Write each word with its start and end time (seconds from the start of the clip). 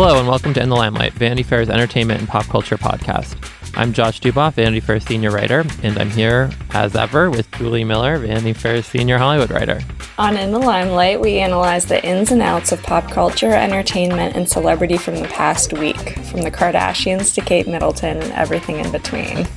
Hello 0.00 0.16
and 0.16 0.28
welcome 0.28 0.54
to 0.54 0.62
In 0.62 0.68
the 0.68 0.76
Limelight, 0.76 1.12
Vanity 1.14 1.42
Fair's 1.42 1.68
entertainment 1.68 2.20
and 2.20 2.28
pop 2.28 2.46
culture 2.46 2.78
podcast. 2.78 3.34
I'm 3.76 3.92
Josh 3.92 4.20
Duboff, 4.20 4.52
Vanity 4.52 4.78
Fair 4.78 5.00
senior 5.00 5.32
writer, 5.32 5.64
and 5.82 5.98
I'm 5.98 6.10
here 6.10 6.52
as 6.70 6.94
ever 6.94 7.28
with 7.28 7.50
Julie 7.50 7.82
Miller, 7.82 8.16
Vanity 8.16 8.52
Fair's 8.52 8.86
senior 8.86 9.18
Hollywood 9.18 9.50
writer. 9.50 9.80
On 10.16 10.36
In 10.36 10.52
the 10.52 10.60
Limelight, 10.60 11.20
we 11.20 11.40
analyze 11.40 11.86
the 11.86 12.00
ins 12.06 12.30
and 12.30 12.40
outs 12.42 12.70
of 12.70 12.80
pop 12.84 13.10
culture, 13.10 13.52
entertainment, 13.52 14.36
and 14.36 14.48
celebrity 14.48 14.96
from 14.96 15.16
the 15.16 15.26
past 15.26 15.72
week, 15.72 16.16
from 16.26 16.42
the 16.42 16.50
Kardashians 16.52 17.34
to 17.34 17.40
Kate 17.40 17.66
Middleton 17.66 18.18
and 18.18 18.32
everything 18.34 18.76
in 18.76 18.92
between. 18.92 19.48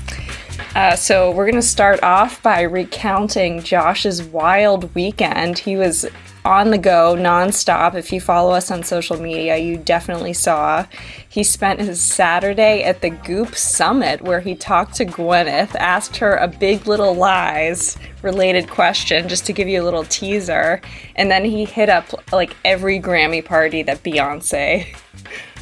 Uh, 0.73 0.95
so, 0.95 1.29
we're 1.29 1.45
going 1.45 1.53
to 1.53 1.61
start 1.61 2.01
off 2.01 2.41
by 2.41 2.61
recounting 2.61 3.61
Josh's 3.61 4.23
wild 4.23 4.95
weekend. 4.95 5.59
He 5.59 5.77
was 5.77 6.07
on 6.43 6.71
the 6.71 6.77
go 6.77 7.15
nonstop. 7.15 7.95
If 7.95 8.11
you 8.11 8.19
follow 8.19 8.51
us 8.51 8.71
on 8.71 8.83
social 8.83 9.19
media, 9.19 9.57
you 9.57 9.77
definitely 9.77 10.33
saw. 10.33 10.85
He 11.27 11.43
spent 11.43 11.79
his 11.79 12.01
Saturday 12.01 12.83
at 12.83 13.01
the 13.01 13.09
Goop 13.09 13.55
Summit 13.55 14.21
where 14.21 14.39
he 14.39 14.55
talked 14.55 14.95
to 14.95 15.05
Gwyneth, 15.05 15.75
asked 15.75 16.17
her 16.17 16.35
a 16.35 16.47
big 16.47 16.87
little 16.87 17.13
lies 17.13 17.97
related 18.21 18.69
question 18.69 19.27
just 19.27 19.45
to 19.45 19.53
give 19.53 19.67
you 19.67 19.81
a 19.81 19.85
little 19.85 20.03
teaser, 20.03 20.81
and 21.15 21.29
then 21.29 21.45
he 21.45 21.65
hit 21.65 21.89
up 21.89 22.31
like 22.31 22.55
every 22.65 22.99
Grammy 22.99 23.43
party 23.43 23.83
that 23.83 24.03
Beyonce 24.03 24.87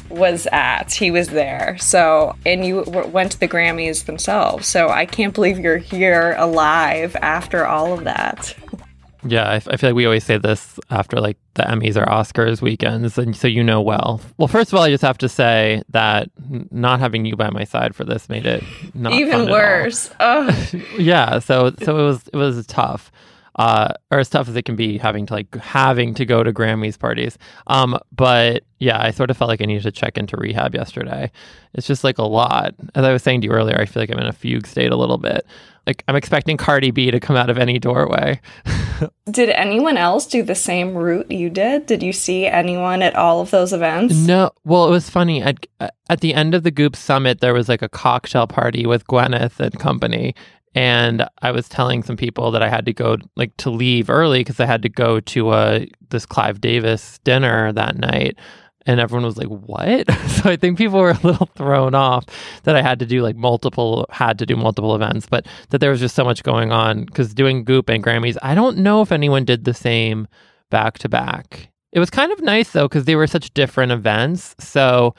was 0.08 0.48
at. 0.50 0.92
He 0.92 1.10
was 1.10 1.28
there. 1.28 1.76
So, 1.78 2.36
and 2.44 2.64
you 2.64 2.84
w- 2.84 3.06
went 3.08 3.32
to 3.32 3.40
the 3.40 3.48
Grammys 3.48 4.06
themselves. 4.06 4.66
So, 4.66 4.88
I 4.88 5.06
can't 5.06 5.32
believe 5.32 5.58
you're 5.58 5.78
here 5.78 6.34
alive 6.36 7.16
after 7.22 7.64
all 7.64 7.92
of 7.92 8.04
that. 8.04 8.54
Yeah, 9.24 9.48
I, 9.48 9.54
I, 9.56 9.76
feel 9.76 9.90
like 9.90 9.94
we 9.94 10.06
always 10.06 10.24
say 10.24 10.38
this 10.38 10.78
after 10.90 11.20
like 11.20 11.36
the 11.54 11.62
Emmys 11.64 11.96
or 11.96 12.06
Oscars 12.06 12.62
weekends, 12.62 13.18
and 13.18 13.36
so 13.36 13.48
you 13.48 13.62
know 13.62 13.80
well. 13.80 14.20
Well, 14.38 14.48
first 14.48 14.72
of 14.72 14.78
all, 14.78 14.84
I 14.84 14.90
just 14.90 15.02
have 15.02 15.18
to 15.18 15.28
say 15.28 15.82
that 15.90 16.30
not 16.70 17.00
having 17.00 17.26
you 17.26 17.36
by 17.36 17.50
my 17.50 17.64
side 17.64 17.94
for 17.94 18.04
this 18.04 18.28
made 18.28 18.46
it 18.46 18.64
not 18.94 19.12
even 19.12 19.50
worse. 19.50 20.10
Oh. 20.20 20.70
yeah, 20.98 21.38
so 21.38 21.72
so 21.82 21.98
it 21.98 22.02
was 22.02 22.28
it 22.32 22.36
was 22.36 22.66
tough, 22.66 23.12
uh, 23.56 23.92
or 24.10 24.20
as 24.20 24.30
tough 24.30 24.48
as 24.48 24.56
it 24.56 24.64
can 24.64 24.76
be 24.76 24.96
having 24.96 25.26
to 25.26 25.34
like 25.34 25.54
having 25.56 26.14
to 26.14 26.24
go 26.24 26.42
to 26.42 26.52
Grammys 26.52 26.98
parties. 26.98 27.36
Um, 27.66 27.98
but 28.12 28.64
yeah, 28.78 29.02
I 29.02 29.10
sort 29.10 29.30
of 29.30 29.36
felt 29.36 29.48
like 29.48 29.60
I 29.60 29.66
needed 29.66 29.82
to 29.82 29.92
check 29.92 30.16
into 30.16 30.36
rehab 30.38 30.74
yesterday. 30.74 31.30
It's 31.74 31.86
just 31.86 32.04
like 32.04 32.16
a 32.16 32.24
lot. 32.24 32.74
As 32.94 33.04
I 33.04 33.12
was 33.12 33.22
saying 33.22 33.42
to 33.42 33.48
you 33.48 33.52
earlier, 33.52 33.78
I 33.78 33.84
feel 33.84 34.02
like 34.02 34.10
I'm 34.10 34.18
in 34.18 34.26
a 34.26 34.32
fugue 34.32 34.66
state 34.66 34.92
a 34.92 34.96
little 34.96 35.18
bit. 35.18 35.46
Like 35.86 36.04
I'm 36.08 36.16
expecting 36.16 36.56
Cardi 36.56 36.90
B 36.90 37.10
to 37.10 37.20
come 37.20 37.36
out 37.36 37.50
of 37.50 37.58
any 37.58 37.78
doorway. 37.78 38.40
did 39.30 39.50
anyone 39.50 39.96
else 39.96 40.26
do 40.26 40.42
the 40.42 40.54
same 40.54 40.94
route 40.94 41.30
you 41.30 41.50
did? 41.50 41.86
Did 41.86 42.02
you 42.02 42.12
see 42.12 42.46
anyone 42.46 43.02
at 43.02 43.16
all 43.16 43.40
of 43.40 43.50
those 43.50 43.72
events? 43.72 44.14
No. 44.14 44.50
Well, 44.64 44.86
it 44.86 44.90
was 44.90 45.10
funny. 45.10 45.42
At 45.42 45.66
at 46.08 46.20
the 46.20 46.34
end 46.34 46.54
of 46.54 46.62
the 46.62 46.70
Goop 46.70 46.96
Summit, 46.96 47.40
there 47.40 47.54
was 47.54 47.68
like 47.68 47.82
a 47.82 47.88
cocktail 47.88 48.46
party 48.46 48.86
with 48.86 49.06
Gwyneth 49.06 49.60
and 49.60 49.78
company, 49.78 50.34
and 50.74 51.26
I 51.42 51.50
was 51.50 51.68
telling 51.68 52.02
some 52.02 52.16
people 52.16 52.50
that 52.50 52.62
I 52.62 52.68
had 52.68 52.86
to 52.86 52.92
go 52.92 53.16
like 53.36 53.56
to 53.58 53.70
leave 53.70 54.10
early 54.10 54.40
because 54.40 54.60
I 54.60 54.66
had 54.66 54.82
to 54.82 54.88
go 54.88 55.20
to 55.20 55.52
a 55.52 55.54
uh, 55.54 55.84
this 56.10 56.26
Clive 56.26 56.60
Davis 56.60 57.18
dinner 57.24 57.72
that 57.72 57.96
night 57.96 58.38
and 58.86 59.00
everyone 59.00 59.24
was 59.24 59.36
like 59.36 59.48
what 59.48 60.10
so 60.28 60.50
i 60.50 60.56
think 60.56 60.78
people 60.78 60.98
were 60.98 61.10
a 61.10 61.20
little 61.22 61.46
thrown 61.54 61.94
off 61.94 62.24
that 62.64 62.76
i 62.76 62.82
had 62.82 62.98
to 62.98 63.06
do 63.06 63.22
like 63.22 63.36
multiple 63.36 64.06
had 64.10 64.38
to 64.38 64.46
do 64.46 64.56
multiple 64.56 64.94
events 64.94 65.26
but 65.26 65.46
that 65.70 65.78
there 65.78 65.90
was 65.90 66.00
just 66.00 66.14
so 66.14 66.24
much 66.24 66.42
going 66.42 66.72
on 66.72 67.04
because 67.04 67.34
doing 67.34 67.64
goop 67.64 67.88
and 67.88 68.04
grammys 68.04 68.36
i 68.42 68.54
don't 68.54 68.76
know 68.76 69.02
if 69.02 69.12
anyone 69.12 69.44
did 69.44 69.64
the 69.64 69.74
same 69.74 70.26
back 70.70 70.98
to 70.98 71.08
back 71.08 71.68
it 71.92 71.98
was 71.98 72.10
kind 72.10 72.32
of 72.32 72.40
nice 72.40 72.70
though 72.70 72.88
because 72.88 73.04
they 73.04 73.16
were 73.16 73.26
such 73.26 73.52
different 73.54 73.92
events 73.92 74.54
so 74.58 75.14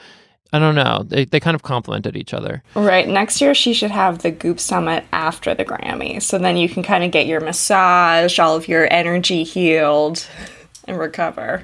I 0.53 0.59
don't 0.59 0.75
know. 0.75 1.03
They, 1.07 1.25
they 1.25 1.39
kind 1.39 1.55
of 1.55 1.63
complemented 1.63 2.17
each 2.17 2.33
other. 2.33 2.61
Right. 2.75 3.07
Next 3.07 3.39
year, 3.39 3.55
she 3.55 3.73
should 3.73 3.91
have 3.91 4.19
the 4.19 4.31
Goop 4.31 4.59
Summit 4.59 5.05
after 5.13 5.55
the 5.55 5.63
Grammys. 5.63 6.23
So 6.23 6.37
then 6.37 6.57
you 6.57 6.67
can 6.67 6.83
kind 6.83 7.03
of 7.03 7.11
get 7.11 7.25
your 7.25 7.39
massage, 7.39 8.37
all 8.37 8.55
of 8.55 8.67
your 8.67 8.91
energy 8.91 9.43
healed, 9.43 10.27
and 10.87 10.97
recover. 10.97 11.63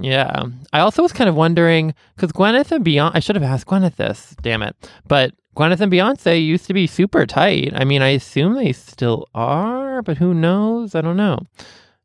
Yeah. 0.00 0.44
I 0.72 0.80
also 0.80 1.02
was 1.02 1.12
kind 1.12 1.28
of 1.28 1.36
wondering 1.36 1.94
because 2.16 2.32
Gwyneth 2.32 2.72
and 2.72 2.84
Beyonce, 2.84 3.12
I 3.14 3.20
should 3.20 3.36
have 3.36 3.42
asked 3.42 3.66
Gwyneth 3.66 3.96
this, 3.96 4.34
damn 4.42 4.62
it. 4.62 4.76
But 5.06 5.34
Gwyneth 5.56 5.80
and 5.80 5.92
Beyonce 5.92 6.44
used 6.44 6.66
to 6.66 6.74
be 6.74 6.86
super 6.86 7.26
tight. 7.26 7.72
I 7.74 7.84
mean, 7.84 8.02
I 8.02 8.10
assume 8.10 8.54
they 8.54 8.72
still 8.72 9.28
are, 9.34 10.02
but 10.02 10.18
who 10.18 10.32
knows? 10.34 10.94
I 10.94 11.00
don't 11.00 11.16
know. 11.16 11.40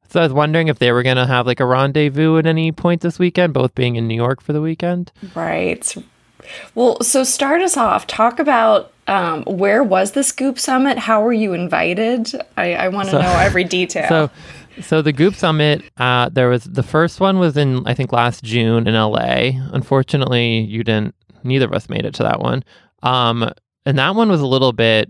So 0.09 0.21
I 0.21 0.23
was 0.23 0.33
wondering 0.33 0.67
if 0.67 0.79
they 0.79 0.91
were 0.91 1.03
going 1.03 1.17
to 1.17 1.25
have 1.25 1.45
like 1.45 1.59
a 1.59 1.65
rendezvous 1.65 2.37
at 2.37 2.45
any 2.45 2.71
point 2.71 3.01
this 3.01 3.19
weekend, 3.19 3.53
both 3.53 3.75
being 3.75 3.95
in 3.95 4.07
New 4.07 4.15
York 4.15 4.41
for 4.41 4.53
the 4.53 4.61
weekend. 4.61 5.11
Right. 5.35 5.95
Well, 6.75 7.01
so 7.01 7.23
start 7.23 7.61
us 7.61 7.75
off. 7.75 8.07
Talk 8.07 8.39
about 8.39 8.93
um, 9.07 9.43
where 9.43 9.83
was 9.83 10.11
the 10.11 10.33
Goop 10.35 10.59
Summit? 10.59 10.97
How 10.97 11.21
were 11.21 11.33
you 11.33 11.53
invited? 11.53 12.33
I, 12.55 12.73
I 12.75 12.87
want 12.89 13.07
to 13.07 13.13
so, 13.13 13.21
know 13.21 13.31
every 13.39 13.63
detail. 13.65 14.07
So 14.07 14.31
so 14.81 15.01
the 15.01 15.13
Goop 15.13 15.35
Summit, 15.35 15.83
uh, 15.97 16.29
there 16.29 16.49
was 16.49 16.63
the 16.63 16.83
first 16.83 17.19
one 17.19 17.39
was 17.39 17.57
in 17.57 17.85
I 17.87 17.93
think 17.93 18.11
last 18.11 18.43
June 18.43 18.87
in 18.87 18.93
LA. 18.93 19.51
Unfortunately, 19.73 20.59
you 20.61 20.83
didn't. 20.83 21.15
Neither 21.43 21.65
of 21.65 21.73
us 21.73 21.89
made 21.89 22.05
it 22.05 22.13
to 22.15 22.23
that 22.23 22.39
one. 22.39 22.63
Um, 23.03 23.51
and 23.85 23.97
that 23.97 24.15
one 24.15 24.29
was 24.29 24.41
a 24.41 24.47
little 24.47 24.73
bit. 24.73 25.09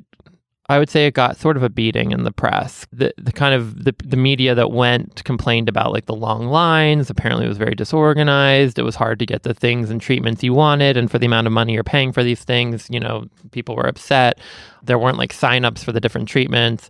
I 0.69 0.79
would 0.79 0.89
say 0.89 1.07
it 1.07 1.13
got 1.13 1.37
sort 1.37 1.55
of 1.55 1.63
a 1.63 1.69
beating 1.69 2.11
in 2.11 2.23
the 2.23 2.31
press. 2.31 2.85
The 2.91 3.13
the 3.17 3.31
kind 3.31 3.53
of 3.53 3.85
the, 3.85 3.95
the 4.03 4.17
media 4.17 4.53
that 4.53 4.71
went 4.71 5.23
complained 5.23 5.69
about 5.69 5.93
like 5.93 6.05
the 6.05 6.15
long 6.15 6.47
lines. 6.47 7.09
Apparently, 7.09 7.45
it 7.45 7.49
was 7.49 7.57
very 7.57 7.75
disorganized. 7.75 8.77
It 8.77 8.83
was 8.83 8.95
hard 8.95 9.19
to 9.19 9.25
get 9.25 9.43
the 9.43 9.53
things 9.53 9.89
and 9.89 10.01
treatments 10.01 10.43
you 10.43 10.53
wanted, 10.53 10.97
and 10.97 11.09
for 11.09 11.19
the 11.19 11.25
amount 11.25 11.47
of 11.47 11.53
money 11.53 11.73
you're 11.73 11.83
paying 11.83 12.11
for 12.11 12.23
these 12.23 12.43
things, 12.43 12.87
you 12.89 12.99
know, 12.99 13.25
people 13.51 13.75
were 13.75 13.87
upset. 13.87 14.39
There 14.83 14.99
weren't 14.99 15.17
like 15.17 15.33
signups 15.33 15.83
for 15.83 15.93
the 15.93 16.01
different 16.01 16.27
treatments 16.27 16.89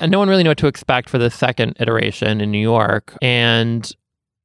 and 0.00 0.10
no 0.10 0.18
one 0.18 0.28
really 0.28 0.42
knew 0.42 0.50
what 0.50 0.58
to 0.58 0.66
expect 0.66 1.08
for 1.08 1.18
the 1.18 1.30
second 1.30 1.76
iteration 1.78 2.40
in 2.40 2.50
New 2.50 2.58
York. 2.58 3.16
And 3.22 3.90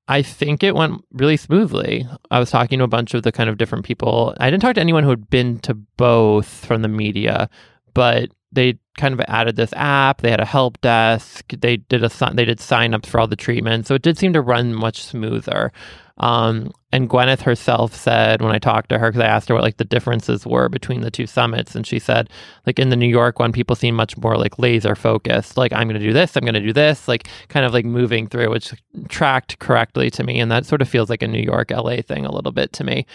I 0.08 0.22
think 0.22 0.64
it 0.64 0.76
went 0.76 1.04
really 1.12 1.38
smoothly. 1.38 2.06
I 2.30 2.40
was 2.40 2.52
talking 2.52 2.80
to 2.80 2.86
a 2.86 2.90
bunch 2.90 3.14
of 3.14 3.24
the 3.24 3.32
kind 3.32 3.50
of 3.50 3.58
different 3.58 3.86
people. 3.86 4.36
I 4.40 4.52
didn't 4.52 4.62
talk 4.62 4.76
to 4.76 4.82
anyone 4.82 5.04
who 5.04 5.10
had 5.10 5.30
been 5.30 5.60
to 5.60 5.74
both 5.74 6.66
from 6.66 6.82
the 6.84 6.88
media, 6.88 7.50
but 7.94 8.30
they 8.52 8.78
kind 8.98 9.14
of 9.14 9.22
added 9.28 9.56
this 9.56 9.74
app. 9.74 10.22
They 10.22 10.30
had 10.30 10.40
a 10.40 10.46
help 10.46 10.80
desk. 10.82 11.46
They 11.50 11.78
did 11.78 12.04
a 12.04 12.10
they 12.34 12.46
did 12.46 12.60
sign 12.60 12.94
ups 12.94 13.10
for 13.10 13.20
all 13.20 13.28
the 13.28 13.36
treatments, 13.36 13.88
so 13.88 13.96
it 13.96 14.02
did 14.02 14.18
seem 14.18 14.34
to 14.34 14.42
run 14.42 14.74
much 14.74 15.04
smoother. 15.04 15.72
Um, 16.18 16.72
and 16.94 17.10
Gwyneth 17.10 17.42
herself 17.42 17.94
said 17.94 18.42
when 18.42 18.54
I 18.54 18.60
talked 18.60 18.88
to 18.90 18.98
her, 18.98 19.10
because 19.10 19.22
I 19.22 19.28
asked 19.28 19.50
her 19.50 19.56
what 19.56 19.64
like 19.64 19.78
the 19.78 19.84
differences 19.84 20.46
were 20.46 20.70
between 20.70 21.02
the 21.02 21.12
two 21.12 21.28
summits, 21.28 21.76
and 21.76 21.86
she 21.86 22.00
said 22.00 22.30
like 22.66 22.80
in 22.80 22.90
the 22.90 22.96
New 22.96 23.08
York 23.08 23.40
one, 23.40 23.52
people 23.52 23.76
seem 23.76 23.96
much 23.96 24.18
more 24.18 24.38
like 24.38 24.58
laser 24.58 24.96
focused. 24.96 25.58
Like 25.58 25.74
I'm 25.74 25.90
going 25.90 26.00
to 26.00 26.06
do 26.06 26.14
this, 26.14 26.38
I'm 26.38 26.44
going 26.44 26.54
to 26.54 26.62
do 26.62 26.72
this, 26.72 27.08
like 27.10 27.28
kind 27.50 27.66
of 27.66 27.74
like 27.74 27.84
moving 27.84 28.28
through, 28.28 28.50
which 28.50 28.74
tracked 29.10 29.60
correctly 29.60 30.10
to 30.12 30.24
me, 30.24 30.40
and 30.40 30.50
that 30.52 30.66
sort 30.66 30.82
of 30.82 30.88
feels 30.88 31.10
like 31.10 31.22
a 31.22 31.28
New 31.28 31.42
York 31.42 31.72
LA 31.72 31.98
thing 31.98 32.26
a 32.26 32.32
little 32.32 32.54
bit 32.54 32.72
to 32.74 32.86
me. 32.86 33.06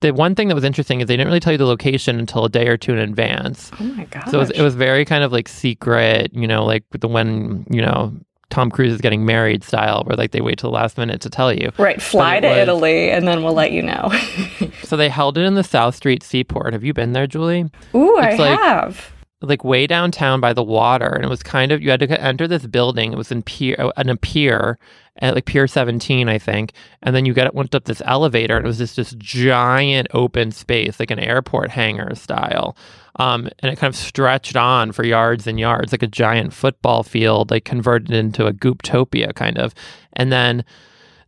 The 0.00 0.12
one 0.12 0.34
thing 0.34 0.48
that 0.48 0.56
was 0.56 0.64
interesting 0.64 1.00
is 1.00 1.06
they 1.06 1.14
didn't 1.14 1.28
really 1.28 1.38
tell 1.38 1.52
you 1.52 1.58
the 1.58 1.64
location 1.64 2.18
until 2.18 2.44
a 2.44 2.48
day 2.48 2.66
or 2.66 2.76
two 2.76 2.92
in 2.92 2.98
advance. 2.98 3.70
Oh 3.78 3.84
my 3.84 4.04
god! 4.06 4.28
So 4.30 4.38
it 4.38 4.40
was, 4.40 4.50
it 4.50 4.62
was 4.62 4.74
very 4.74 5.04
kind 5.04 5.22
of 5.22 5.30
like 5.30 5.46
secret, 5.46 6.34
you 6.34 6.48
know, 6.48 6.64
like 6.64 6.82
the 6.90 7.06
when 7.06 7.64
you 7.70 7.82
know 7.82 8.12
Tom 8.52 8.70
Cruise 8.70 8.92
is 8.92 9.00
getting 9.00 9.24
married 9.24 9.64
style, 9.64 10.04
where 10.04 10.14
like 10.14 10.32
they 10.32 10.42
wait 10.42 10.58
till 10.58 10.70
the 10.70 10.76
last 10.76 10.98
minute 10.98 11.22
to 11.22 11.30
tell 11.30 11.50
you. 11.50 11.72
Right, 11.78 12.00
fly 12.02 12.38
to 12.38 12.46
was... 12.46 12.58
Italy 12.58 13.10
and 13.10 13.26
then 13.26 13.42
we'll 13.42 13.54
let 13.54 13.72
you 13.72 13.82
know. 13.82 14.12
so 14.82 14.98
they 14.98 15.08
held 15.08 15.38
it 15.38 15.44
in 15.44 15.54
the 15.54 15.64
South 15.64 15.96
Street 15.96 16.22
Seaport. 16.22 16.74
Have 16.74 16.84
you 16.84 16.92
been 16.92 17.12
there, 17.12 17.26
Julie? 17.26 17.62
Ooh, 17.94 18.18
it's 18.18 18.38
I 18.38 18.50
like, 18.50 18.58
have. 18.58 19.12
Like 19.40 19.64
way 19.64 19.86
downtown 19.86 20.42
by 20.42 20.52
the 20.52 20.62
water, 20.62 21.08
and 21.08 21.24
it 21.24 21.30
was 21.30 21.42
kind 21.42 21.72
of 21.72 21.80
you 21.80 21.90
had 21.90 22.00
to 22.00 22.20
enter 22.20 22.46
this 22.46 22.66
building. 22.66 23.14
It 23.14 23.16
was 23.16 23.32
in 23.32 23.42
pier, 23.42 23.90
in 23.96 24.10
a 24.10 24.16
pier, 24.16 24.78
at 25.16 25.34
like 25.34 25.44
Pier 25.44 25.66
17, 25.66 26.28
I 26.28 26.38
think. 26.38 26.72
And 27.02 27.14
then 27.14 27.24
you 27.24 27.34
get 27.34 27.54
went 27.54 27.74
up 27.74 27.84
this 27.84 28.02
elevator, 28.04 28.56
and 28.56 28.64
it 28.64 28.68
was 28.68 28.78
just 28.78 28.96
this 28.96 29.14
giant 29.18 30.08
open 30.12 30.52
space, 30.52 30.98
like 30.98 31.10
an 31.10 31.18
airport 31.18 31.70
hangar 31.70 32.14
style. 32.14 32.76
Um, 33.16 33.48
and 33.58 33.70
it 33.70 33.78
kind 33.78 33.92
of 33.92 33.96
stretched 33.96 34.56
on 34.56 34.92
for 34.92 35.04
yards 35.04 35.46
and 35.46 35.60
yards, 35.60 35.92
like 35.92 36.02
a 36.02 36.06
giant 36.06 36.54
football 36.54 37.02
field, 37.02 37.50
like 37.50 37.64
converted 37.64 38.10
into 38.10 38.46
a 38.46 38.52
gooptopia 38.52 39.34
kind 39.34 39.58
of. 39.58 39.74
And 40.14 40.32
then 40.32 40.64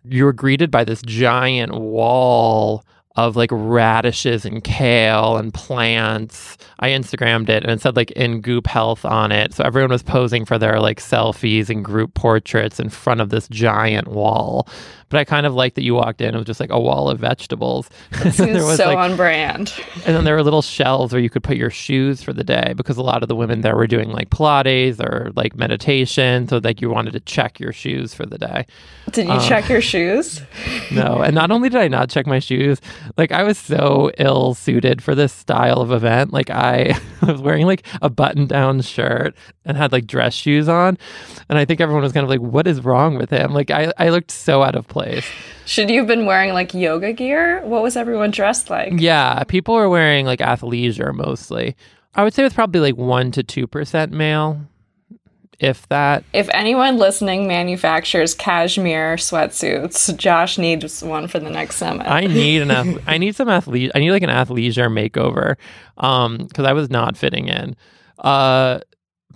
you 0.04 0.24
were 0.24 0.32
greeted 0.32 0.70
by 0.70 0.84
this 0.84 1.02
giant 1.02 1.74
wall 1.74 2.84
of 3.16 3.36
like 3.36 3.50
radishes 3.52 4.44
and 4.44 4.64
kale 4.64 5.36
and 5.36 5.54
plants. 5.54 6.58
I 6.80 6.88
Instagrammed 6.90 7.48
it 7.48 7.62
and 7.62 7.72
it 7.72 7.80
said 7.80 7.96
like 7.96 8.10
in 8.12 8.40
Goop 8.40 8.66
Health 8.66 9.04
on 9.04 9.30
it. 9.30 9.54
So 9.54 9.62
everyone 9.62 9.90
was 9.90 10.02
posing 10.02 10.44
for 10.44 10.58
their 10.58 10.80
like 10.80 11.00
selfies 11.00 11.70
and 11.70 11.84
group 11.84 12.14
portraits 12.14 12.80
in 12.80 12.88
front 12.88 13.20
of 13.20 13.30
this 13.30 13.46
giant 13.48 14.08
wall. 14.08 14.68
But 15.14 15.20
I 15.20 15.24
kind 15.24 15.46
of 15.46 15.54
liked 15.54 15.76
that 15.76 15.84
you 15.84 15.94
walked 15.94 16.20
in, 16.20 16.34
it 16.34 16.36
was 16.36 16.44
just 16.44 16.58
like 16.58 16.72
a 16.72 16.80
wall 16.80 17.08
of 17.08 17.20
vegetables. 17.20 17.88
It 18.24 18.32
seems 18.34 18.76
so 18.76 18.86
like, 18.86 18.96
on 18.96 19.16
brand. 19.16 19.72
and 20.06 20.16
then 20.16 20.24
there 20.24 20.34
were 20.34 20.42
little 20.42 20.62
shelves 20.62 21.12
where 21.12 21.22
you 21.22 21.30
could 21.30 21.44
put 21.44 21.56
your 21.56 21.70
shoes 21.70 22.22
for 22.22 22.32
the 22.32 22.42
day 22.42 22.72
because 22.74 22.96
a 22.96 23.02
lot 23.02 23.22
of 23.22 23.28
the 23.28 23.36
women 23.36 23.60
there 23.60 23.76
were 23.76 23.86
doing 23.86 24.10
like 24.10 24.30
Pilates 24.30 24.98
or 24.98 25.30
like 25.36 25.54
meditation. 25.54 26.48
So 26.48 26.58
like 26.64 26.80
you 26.80 26.90
wanted 26.90 27.12
to 27.12 27.20
check 27.20 27.60
your 27.60 27.72
shoes 27.72 28.12
for 28.12 28.26
the 28.26 28.38
day. 28.38 28.66
Did 29.12 29.26
you 29.26 29.34
um, 29.34 29.40
check 29.40 29.68
your 29.68 29.82
shoes? 29.82 30.40
no. 30.90 31.20
And 31.20 31.34
not 31.34 31.52
only 31.52 31.68
did 31.68 31.80
I 31.80 31.86
not 31.86 32.08
check 32.08 32.26
my 32.26 32.40
shoes, 32.40 32.80
like 33.16 33.30
I 33.30 33.44
was 33.44 33.58
so 33.58 34.10
ill 34.18 34.54
suited 34.54 35.00
for 35.00 35.14
this 35.14 35.32
style 35.32 35.80
of 35.80 35.92
event. 35.92 36.32
Like 36.32 36.50
I 36.50 36.98
was 37.22 37.40
wearing 37.40 37.66
like 37.66 37.86
a 38.02 38.10
button 38.10 38.46
down 38.46 38.80
shirt 38.80 39.36
and 39.64 39.76
had 39.76 39.92
like 39.92 40.06
dress 40.06 40.34
shoes 40.34 40.68
on. 40.68 40.98
And 41.48 41.58
I 41.58 41.64
think 41.64 41.80
everyone 41.80 42.02
was 42.02 42.12
kind 42.12 42.24
of 42.24 42.30
like, 42.30 42.40
what 42.40 42.66
is 42.66 42.84
wrong 42.84 43.16
with 43.16 43.30
him? 43.30 43.52
Like 43.52 43.70
I, 43.70 43.92
I 43.98 44.08
looked 44.08 44.30
so 44.30 44.62
out 44.62 44.74
of 44.74 44.88
place. 44.88 45.03
Should 45.66 45.90
you 45.90 45.98
have 46.00 46.06
been 46.06 46.26
wearing 46.26 46.52
like 46.52 46.74
yoga 46.74 47.12
gear? 47.12 47.62
What 47.62 47.82
was 47.82 47.96
everyone 47.96 48.30
dressed 48.30 48.70
like? 48.70 48.92
Yeah, 48.96 49.44
people 49.44 49.74
were 49.74 49.88
wearing 49.88 50.26
like 50.26 50.40
athleisure 50.40 51.14
mostly. 51.14 51.76
I 52.14 52.22
would 52.22 52.34
say 52.34 52.42
it 52.42 52.46
was 52.46 52.54
probably 52.54 52.80
like 52.80 52.94
1% 52.94 53.44
to 53.44 53.66
2% 53.66 54.10
male 54.10 54.60
if 55.58 55.88
that. 55.88 56.24
If 56.32 56.48
anyone 56.52 56.98
listening 56.98 57.46
manufactures 57.46 58.34
cashmere 58.34 59.16
sweatsuits, 59.16 60.16
Josh 60.16 60.58
needs 60.58 61.02
one 61.02 61.28
for 61.28 61.38
the 61.38 61.50
next 61.50 61.76
summit. 61.76 62.06
I 62.06 62.26
need 62.26 62.62
an 62.62 62.70
ath- 62.70 63.02
I 63.06 63.18
need 63.18 63.34
some 63.36 63.48
athlete. 63.48 63.90
I 63.94 64.00
need 64.00 64.10
like 64.10 64.22
an 64.22 64.30
athleisure 64.30 64.90
makeover, 64.90 65.56
um, 65.98 66.38
because 66.38 66.66
I 66.66 66.72
was 66.72 66.90
not 66.90 67.16
fitting 67.16 67.48
in. 67.48 67.76
Uh, 68.18 68.80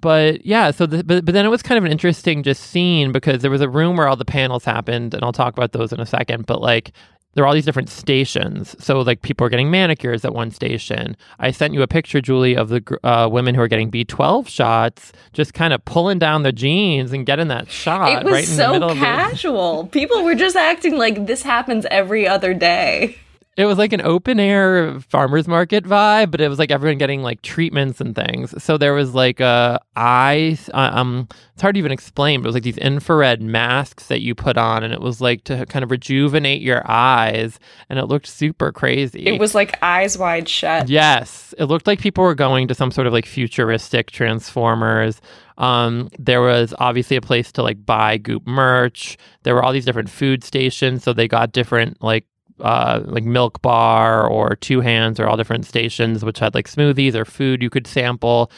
but 0.01 0.45
yeah, 0.45 0.71
so 0.71 0.87
the, 0.87 1.05
but 1.05 1.25
but 1.25 1.35
then 1.35 1.45
it 1.45 1.49
was 1.49 1.63
kind 1.63 1.79
of 1.79 1.85
an 1.85 1.93
interesting 1.93 2.43
just 2.43 2.65
scene 2.65 3.13
because 3.13 3.43
there 3.43 3.51
was 3.51 3.61
a 3.61 3.69
room 3.69 3.97
where 3.97 4.09
all 4.09 4.17
the 4.17 4.25
panels 4.25 4.65
happened, 4.65 5.15
and 5.15 5.25
I'll 5.25 5.33
talk 5.33 5.57
about 5.57 5.73
those 5.73 5.93
in 5.93 6.01
a 6.01 6.07
second. 6.07 6.47
But 6.47 6.61
like 6.61 6.93
there 7.35 7.45
are 7.45 7.47
all 7.47 7.55
these 7.55 7.65
different 7.65 7.89
stations. 7.89 8.75
So, 8.81 9.01
like, 9.01 9.23
people 9.23 9.47
are 9.47 9.49
getting 9.49 9.71
manicures 9.71 10.25
at 10.25 10.35
one 10.35 10.51
station. 10.51 11.17
I 11.39 11.53
sent 11.53 11.73
you 11.73 11.83
a 11.83 11.87
picture, 11.87 12.21
Julie, 12.21 12.57
of 12.57 12.69
the 12.69 12.99
uh, 13.05 13.29
women 13.31 13.55
who 13.55 13.61
are 13.61 13.69
getting 13.69 13.93
B12 13.93 14.49
shots, 14.49 15.13
just 15.35 15.55
kind 15.55 15.73
of 15.73 15.85
pulling 15.85 16.19
down 16.19 16.43
their 16.43 16.51
jeans 16.51 17.13
and 17.13 17.25
getting 17.25 17.47
that 17.47 17.71
shot. 17.71 18.23
It 18.23 18.25
was 18.25 18.33
right 18.33 18.45
so 18.45 18.93
casual. 18.95 19.87
people 19.87 20.25
were 20.25 20.35
just 20.35 20.57
acting 20.57 20.97
like 20.97 21.27
this 21.27 21.43
happens 21.43 21.87
every 21.93 22.27
other 22.27 22.55
day 22.55 23.17
it 23.59 23.67
was 23.67 23.77
like 23.77 23.93
an 23.93 24.01
open 24.03 24.39
air 24.39 25.01
farmers 25.01 25.49
market 25.49 25.83
vibe, 25.83 26.31
but 26.31 26.41
it 26.41 26.49
was 26.49 26.61
like 26.61 26.71
everyone 26.71 26.97
getting 26.97 27.23
like 27.23 27.43
treatments 27.43 28.01
and 28.01 28.15
things. 28.15 28.63
So 28.63 28.79
there 28.79 28.95
was 28.95 29.17
like 29.17 29.41
a 29.41 29.81
eye, 29.97 30.57
uh, 30.73 30.91
um, 30.93 31.27
it's 31.55 31.63
hard 31.63 31.75
to 31.75 31.79
even 31.81 31.91
explain, 31.91 32.41
but 32.41 32.47
it 32.47 32.51
was 32.51 32.55
like 32.55 32.63
these 32.63 32.79
infrared 32.79 33.43
masks 33.43 34.07
that 34.07 34.21
you 34.21 34.37
put 34.37 34.57
on, 34.57 34.85
and 34.85 34.95
it 34.95 35.01
was 35.01 35.21
like 35.21 35.43
to 35.45 35.67
kind 35.67 35.83
of 35.83 35.91
rejuvenate 35.91 36.63
your 36.63 36.89
eyes, 36.89 37.59
and 37.89 37.99
it 37.99 38.05
looked 38.05 38.29
super 38.29 38.71
crazy. 38.71 39.27
It 39.27 39.41
was 39.41 39.57
like 39.57 39.77
eyes 39.83 40.17
wide 40.17 40.49
shut. 40.49 40.89
Yes, 40.89 41.53
it 41.59 41.65
looked 41.65 41.89
like 41.89 41.99
people 41.99 42.23
were 42.23 42.37
going 42.37 42.69
to 42.69 42.77
some 42.77 42.93
sort 42.93 43.09
of 43.09 43.13
like 43.13 43.27
futuristic 43.27 44.13
Transformers. 44.13 45.21
Um, 45.57 46.11
there 46.17 46.43
was 46.43 46.75
obviously 46.79 47.17
a 47.17 47.21
place 47.21 47.51
to 47.53 47.65
like 47.65 47.85
buy 47.85 48.19
Goop 48.19 48.47
merch. 48.47 49.19
There 49.43 49.57
were 49.57 49.65
all 49.65 49.73
these 49.73 49.85
different 49.85 50.11
food 50.11 50.45
stations, 50.45 51.03
so 51.03 51.13
they 51.13 51.27
got 51.27 51.51
different 51.51 52.01
like 52.01 52.25
uh, 52.61 53.03
like 53.05 53.25
Milk 53.25 53.63
Bar 53.63 54.27
or 54.27 54.57
Two 54.57 54.81
Hands 54.81 55.19
or 55.19 55.27
all 55.27 55.37
different 55.37 55.67
stations 55.67 56.25
which 56.25 56.39
had 56.39 56.55
like 56.55 56.69
smoothies 56.69 57.15
or 57.15 57.25
food 57.25 57.63
you 57.63 57.71
could 57.71 57.87
sample. 57.87 58.51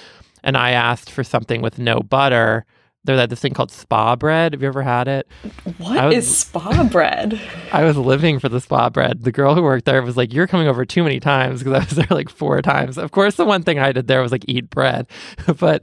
And 0.43 0.57
I 0.57 0.71
asked 0.71 1.11
for 1.11 1.23
something 1.23 1.63
with 1.63 1.79
no 1.79 2.01
butter. 2.01 2.65
There 3.05 3.17
had 3.17 3.31
this 3.31 3.41
thing 3.41 3.55
called 3.55 3.71
spa 3.71 4.15
bread. 4.15 4.53
Have 4.53 4.61
you 4.61 4.69
ever 4.69 4.83
had 4.83 5.09
it? 5.09 5.27
What 5.79 6.05
was, 6.07 6.15
is 6.15 6.39
spa 6.39 6.85
bread? 6.85 7.41
I 7.73 7.85
was 7.85 7.97
living 7.97 8.39
for 8.39 8.51
the 8.51 8.61
spa 8.61 8.91
bread. 8.91 9.23
The 9.23 9.33
girl 9.33 9.55
who 9.55 9.63
worked 9.63 9.87
there 9.87 10.03
was 10.03 10.19
like, 10.19 10.35
"You're 10.35 10.47
coming 10.47 10.69
over 10.69 10.85
too 10.85 11.03
many 11.03 11.19
times," 11.19 11.61
because 11.63 11.73
I 11.73 11.79
was 11.79 11.97
there 11.97 12.17
like 12.17 12.29
four 12.29 12.61
times. 12.61 12.99
Of 12.99 13.11
course, 13.13 13.37
the 13.37 13.47
one 13.47 13.63
thing 13.63 13.79
I 13.79 13.93
did 13.93 14.07
there 14.07 14.21
was 14.21 14.33
like 14.33 14.45
eat 14.49 14.69
bread, 14.69 15.07
but 15.59 15.83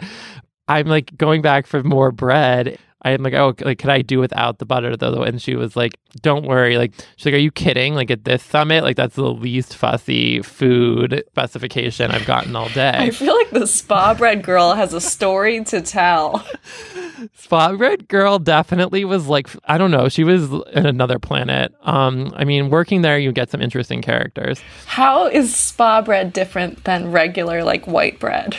I'm 0.68 0.86
like 0.88 1.18
going 1.18 1.42
back 1.42 1.66
for 1.66 1.82
more 1.82 2.12
bread 2.12 2.78
I'm 3.04 3.22
like, 3.22 3.34
oh, 3.34 3.54
like, 3.62 3.78
could 3.80 3.90
I 3.90 4.02
do 4.02 4.20
without 4.20 4.60
the 4.60 4.66
butter 4.66 4.98
though? 4.98 5.22
And 5.24 5.42
she 5.42 5.56
was 5.56 5.76
like, 5.76 5.98
don't 6.22 6.46
worry. 6.46 6.78
Like, 6.78 6.94
she's 7.16 7.26
like, 7.28 7.36
are 7.36 7.38
you 7.38 7.52
kidding? 7.52 7.94
Like 7.94 8.10
at 8.10 8.24
this 8.26 8.42
summit, 8.44 8.84
like 8.84 8.96
that's 8.96 9.16
the 9.16 9.32
least 9.32 9.76
fussy 9.76 10.42
food 10.42 11.24
specification 11.28 12.12
I've 12.12 12.26
gotten 12.26 12.56
all 12.56 12.70
day. 12.74 12.92
I 12.94 13.12
feel 13.12 13.36
like 13.36 13.52
the 13.52 13.68
spa 13.68 14.14
bread 14.14 14.44
girl 14.44 14.74
has 14.74 14.94
a 14.94 15.02
story 15.02 15.64
to 15.66 15.82
tell. 15.82 16.46
spa 17.36 17.76
bread 17.76 18.08
girl 18.08 18.40
definitely 18.40 19.06
was 19.06 19.28
like, 19.28 19.50
I 19.66 19.78
don't 19.78 19.92
know, 19.92 20.10
she 20.10 20.24
was 20.24 20.52
in 20.74 20.86
another 20.86 21.20
planet. 21.20 21.74
Um, 21.84 22.34
I 22.36 22.46
mean, 22.46 22.70
working 22.70 23.04
there, 23.04 23.20
you 23.20 23.32
get 23.32 23.52
some 23.52 23.62
interesting 23.62 24.02
characters. 24.02 24.60
How 24.86 25.28
is 25.28 25.56
spa 25.56 26.02
bread 26.02 26.34
different 26.34 26.84
than 26.84 27.12
regular 27.12 27.64
like 27.64 27.86
white 27.86 28.20
bread? 28.20 28.58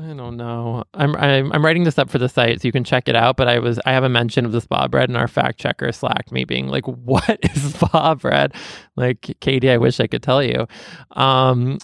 I 0.00 0.12
don't 0.12 0.36
know. 0.36 0.84
I'm, 0.94 1.16
I'm 1.16 1.52
I'm 1.52 1.64
writing 1.64 1.82
this 1.82 1.98
up 1.98 2.08
for 2.08 2.18
the 2.18 2.28
site 2.28 2.60
so 2.60 2.68
you 2.68 2.72
can 2.72 2.84
check 2.84 3.08
it 3.08 3.16
out. 3.16 3.36
But 3.36 3.48
I 3.48 3.58
was 3.58 3.80
I 3.84 3.92
have 3.92 4.04
a 4.04 4.08
mention 4.08 4.44
of 4.44 4.52
the 4.52 4.60
spa 4.60 4.86
bread, 4.86 5.08
and 5.08 5.18
our 5.18 5.26
fact 5.26 5.58
checker 5.58 5.90
slacked 5.90 6.30
me, 6.30 6.44
being 6.44 6.68
like, 6.68 6.86
"What 6.86 7.38
is 7.42 7.74
spa 7.74 8.14
bread?" 8.14 8.54
Like 8.94 9.36
Katie, 9.40 9.70
I 9.70 9.76
wish 9.76 9.98
I 9.98 10.06
could 10.06 10.22
tell 10.22 10.42
you. 10.42 10.68
Um, 11.12 11.78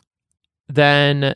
then 0.69 1.34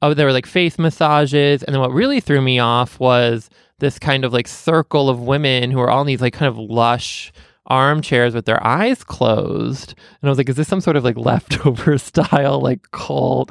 oh, 0.00 0.14
there 0.14 0.26
were 0.26 0.32
like 0.32 0.46
face 0.46 0.78
massages, 0.78 1.64
and 1.64 1.74
then 1.74 1.80
what 1.80 1.92
really 1.92 2.20
threw 2.20 2.40
me 2.40 2.60
off 2.60 3.00
was 3.00 3.50
this 3.80 3.98
kind 3.98 4.24
of 4.24 4.32
like 4.32 4.46
circle 4.46 5.08
of 5.08 5.20
women 5.20 5.72
who 5.72 5.80
are 5.80 5.90
all 5.90 6.02
in 6.02 6.06
these 6.06 6.20
like 6.20 6.34
kind 6.34 6.48
of 6.48 6.56
lush 6.56 7.32
armchairs 7.66 8.34
with 8.34 8.44
their 8.44 8.64
eyes 8.66 9.04
closed. 9.04 9.94
And 10.20 10.28
I 10.28 10.30
was 10.30 10.38
like, 10.38 10.48
is 10.48 10.56
this 10.56 10.68
some 10.68 10.80
sort 10.80 10.96
of 10.96 11.04
like 11.04 11.16
leftover 11.18 11.98
style, 11.98 12.60
like 12.60 12.90
cult 12.90 13.50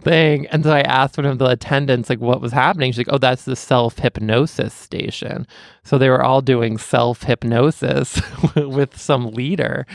thing? 0.00 0.46
And 0.48 0.64
so 0.64 0.72
I 0.72 0.80
asked 0.80 1.16
one 1.16 1.26
of 1.26 1.38
the 1.38 1.46
attendants, 1.46 2.10
like, 2.10 2.20
what 2.20 2.40
was 2.40 2.52
happening. 2.52 2.92
She's 2.92 2.98
like, 2.98 3.12
oh, 3.14 3.18
that's 3.18 3.44
the 3.44 3.56
self 3.56 3.98
hypnosis 3.98 4.74
station. 4.74 5.46
So 5.84 5.98
they 5.98 6.08
were 6.08 6.22
all 6.22 6.40
doing 6.40 6.78
self 6.78 7.22
hypnosis 7.22 8.20
with 8.56 8.98
some 8.98 9.30
leader. 9.30 9.86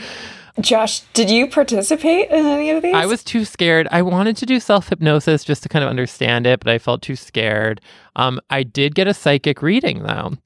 Josh, 0.60 1.00
did 1.12 1.30
you 1.30 1.46
participate 1.46 2.30
in 2.30 2.44
any 2.44 2.70
of 2.70 2.82
these? 2.82 2.94
I 2.94 3.06
was 3.06 3.22
too 3.22 3.44
scared. 3.44 3.86
I 3.92 4.02
wanted 4.02 4.36
to 4.38 4.46
do 4.46 4.58
self 4.58 4.88
hypnosis 4.88 5.44
just 5.44 5.62
to 5.62 5.68
kind 5.68 5.84
of 5.84 5.90
understand 5.90 6.46
it, 6.46 6.58
but 6.58 6.68
I 6.68 6.78
felt 6.78 7.00
too 7.00 7.14
scared. 7.14 7.80
Um, 8.16 8.40
I 8.50 8.64
did 8.64 8.96
get 8.96 9.06
a 9.06 9.14
psychic 9.14 9.62
reading 9.62 10.02
though 10.02 10.36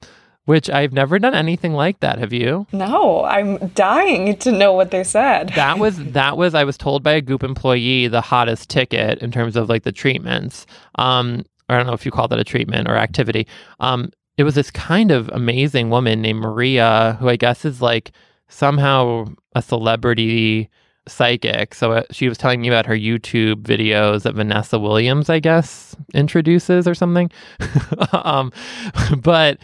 which 0.45 0.69
I've 0.69 0.93
never 0.93 1.19
done 1.19 1.33
anything 1.33 1.73
like 1.73 1.99
that. 2.01 2.19
Have 2.19 2.33
you? 2.33 2.67
No, 2.71 3.23
I'm 3.23 3.57
dying 3.69 4.37
to 4.37 4.51
know 4.51 4.73
what 4.73 4.91
they 4.91 5.03
said. 5.03 5.49
that 5.55 5.79
was 5.79 5.97
that 6.13 6.37
was 6.37 6.53
I 6.53 6.63
was 6.63 6.77
told 6.77 7.03
by 7.03 7.13
a 7.13 7.21
Goop 7.21 7.43
employee 7.43 8.07
the 8.07 8.21
hottest 8.21 8.69
ticket 8.69 9.19
in 9.19 9.31
terms 9.31 9.55
of 9.55 9.69
like 9.69 9.83
the 9.83 9.91
treatments. 9.91 10.65
Um, 10.95 11.45
I 11.69 11.77
don't 11.77 11.87
know 11.87 11.93
if 11.93 12.05
you 12.05 12.11
call 12.11 12.27
that 12.27 12.39
a 12.39 12.43
treatment 12.43 12.87
or 12.89 12.95
activity. 12.95 13.47
Um, 13.79 14.11
it 14.37 14.43
was 14.43 14.55
this 14.55 14.71
kind 14.71 15.11
of 15.11 15.29
amazing 15.29 15.89
woman 15.89 16.21
named 16.21 16.39
Maria, 16.39 17.17
who 17.19 17.29
I 17.29 17.35
guess 17.35 17.65
is 17.65 17.81
like 17.81 18.11
somehow 18.47 19.25
a 19.55 19.61
celebrity 19.61 20.69
psychic. 21.07 21.75
So 21.75 21.91
uh, 21.93 22.03
she 22.11 22.29
was 22.29 22.37
telling 22.37 22.61
me 22.61 22.67
about 22.67 22.85
her 22.85 22.95
YouTube 22.95 23.63
videos 23.63 24.23
that 24.23 24.35
Vanessa 24.35 24.79
Williams, 24.79 25.29
I 25.29 25.39
guess, 25.39 25.95
introduces 26.13 26.87
or 26.87 26.95
something. 26.95 27.31
um, 28.11 28.51
but 29.17 29.59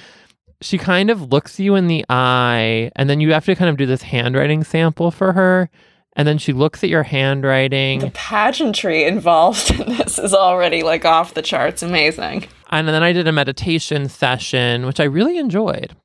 she 0.61 0.77
kind 0.77 1.09
of 1.09 1.31
looks 1.31 1.59
you 1.59 1.75
in 1.75 1.87
the 1.87 2.05
eye 2.09 2.91
and 2.95 3.09
then 3.09 3.21
you 3.21 3.33
have 3.33 3.45
to 3.45 3.55
kind 3.55 3.69
of 3.69 3.77
do 3.77 3.85
this 3.85 4.01
handwriting 4.01 4.63
sample 4.63 5.11
for 5.11 5.33
her 5.33 5.69
and 6.13 6.27
then 6.27 6.37
she 6.37 6.51
looks 6.51 6.83
at 6.83 6.89
your 6.89 7.03
handwriting 7.03 7.99
the 7.99 8.11
pageantry 8.11 9.03
involved 9.03 9.71
in 9.71 9.89
this 9.89 10.19
is 10.19 10.33
already 10.33 10.83
like 10.83 11.05
off 11.05 11.33
the 11.33 11.41
charts 11.41 11.81
amazing 11.81 12.45
and 12.71 12.87
then 12.87 13.03
i 13.03 13.11
did 13.11 13.27
a 13.27 13.31
meditation 13.31 14.09
session 14.09 14.85
which 14.85 14.99
i 14.99 15.05
really 15.05 15.37
enjoyed 15.37 15.95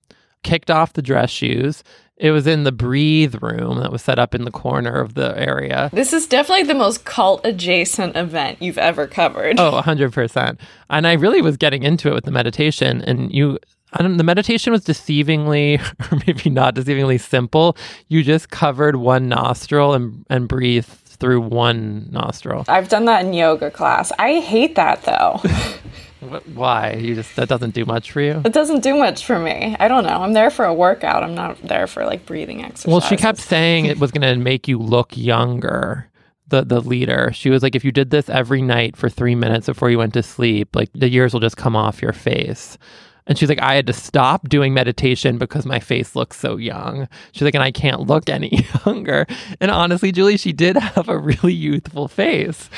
kicked 0.42 0.70
off 0.70 0.92
the 0.92 1.02
dress 1.02 1.30
shoes 1.30 1.82
it 2.16 2.30
was 2.30 2.46
in 2.46 2.62
the 2.62 2.72
breathe 2.72 3.34
room 3.42 3.80
that 3.80 3.90
was 3.90 4.02
set 4.02 4.20
up 4.20 4.34
in 4.34 4.44
the 4.44 4.50
corner 4.52 5.00
of 5.00 5.14
the 5.14 5.36
area. 5.36 5.90
This 5.92 6.12
is 6.12 6.28
definitely 6.28 6.62
the 6.62 6.74
most 6.74 7.04
cult 7.04 7.44
adjacent 7.44 8.16
event 8.16 8.62
you've 8.62 8.78
ever 8.78 9.08
covered. 9.08 9.58
Oh, 9.58 9.80
100%. 9.82 10.58
And 10.90 11.06
I 11.08 11.14
really 11.14 11.42
was 11.42 11.56
getting 11.56 11.82
into 11.82 12.08
it 12.08 12.14
with 12.14 12.24
the 12.24 12.30
meditation. 12.30 13.02
And 13.02 13.32
you 13.34 13.58
I 13.94 14.02
don't, 14.02 14.16
the 14.16 14.24
meditation 14.24 14.72
was 14.72 14.84
deceivingly, 14.84 15.80
or 16.12 16.18
maybe 16.26 16.50
not 16.50 16.74
deceivingly 16.74 17.20
simple. 17.20 17.76
You 18.08 18.22
just 18.22 18.50
covered 18.50 18.96
one 18.96 19.28
nostril 19.28 19.94
and, 19.94 20.26
and 20.28 20.48
breathed 20.48 20.88
through 20.88 21.40
one 21.40 22.08
nostril. 22.10 22.64
I've 22.68 22.88
done 22.88 23.04
that 23.06 23.24
in 23.24 23.32
yoga 23.32 23.70
class. 23.70 24.10
I 24.18 24.40
hate 24.40 24.74
that 24.74 25.02
though. 25.04 25.40
Why? 26.54 26.94
You 26.94 27.14
just 27.14 27.36
that 27.36 27.48
doesn't 27.48 27.74
do 27.74 27.84
much 27.84 28.10
for 28.10 28.20
you? 28.20 28.40
It 28.44 28.52
doesn't 28.52 28.82
do 28.82 28.96
much 28.96 29.24
for 29.24 29.38
me. 29.38 29.76
I 29.78 29.88
don't 29.88 30.04
know. 30.04 30.22
I'm 30.22 30.32
there 30.32 30.50
for 30.50 30.64
a 30.64 30.72
workout. 30.74 31.22
I'm 31.22 31.34
not 31.34 31.60
there 31.62 31.86
for 31.86 32.04
like 32.04 32.24
breathing 32.26 32.64
exercises. 32.64 32.86
Well, 32.90 33.00
she 33.00 33.16
kept 33.16 33.38
saying 33.38 33.86
it 33.86 34.00
was 34.00 34.10
going 34.10 34.22
to 34.22 34.34
make 34.42 34.66
you 34.66 34.78
look 34.78 35.16
younger. 35.16 36.08
the 36.48 36.62
the 36.62 36.80
leader. 36.80 37.30
She 37.32 37.50
was 37.50 37.62
like, 37.62 37.74
if 37.76 37.84
you 37.84 37.92
did 37.92 38.10
this 38.10 38.28
every 38.28 38.62
night 38.62 38.96
for 38.96 39.08
three 39.08 39.34
minutes 39.34 39.66
before 39.66 39.90
you 39.90 39.98
went 39.98 40.14
to 40.14 40.22
sleep, 40.22 40.74
like 40.74 40.88
the 40.94 41.08
years 41.08 41.32
will 41.32 41.40
just 41.40 41.56
come 41.56 41.76
off 41.76 42.02
your 42.02 42.12
face. 42.12 42.76
And 43.26 43.38
she's 43.38 43.48
like, 43.48 43.60
I 43.60 43.74
had 43.74 43.86
to 43.86 43.92
stop 43.92 44.48
doing 44.48 44.74
meditation 44.74 45.38
because 45.38 45.64
my 45.64 45.80
face 45.80 46.14
looks 46.14 46.38
so 46.38 46.56
young. 46.56 47.08
She's 47.32 47.42
like, 47.42 47.54
and 47.54 47.64
I 47.64 47.70
can't 47.70 48.02
look 48.02 48.28
any 48.28 48.66
younger. 48.86 49.26
And 49.60 49.70
honestly, 49.70 50.12
Julie, 50.12 50.36
she 50.36 50.52
did 50.52 50.76
have 50.76 51.08
a 51.08 51.16
really 51.16 51.54
youthful 51.54 52.08
face. 52.08 52.68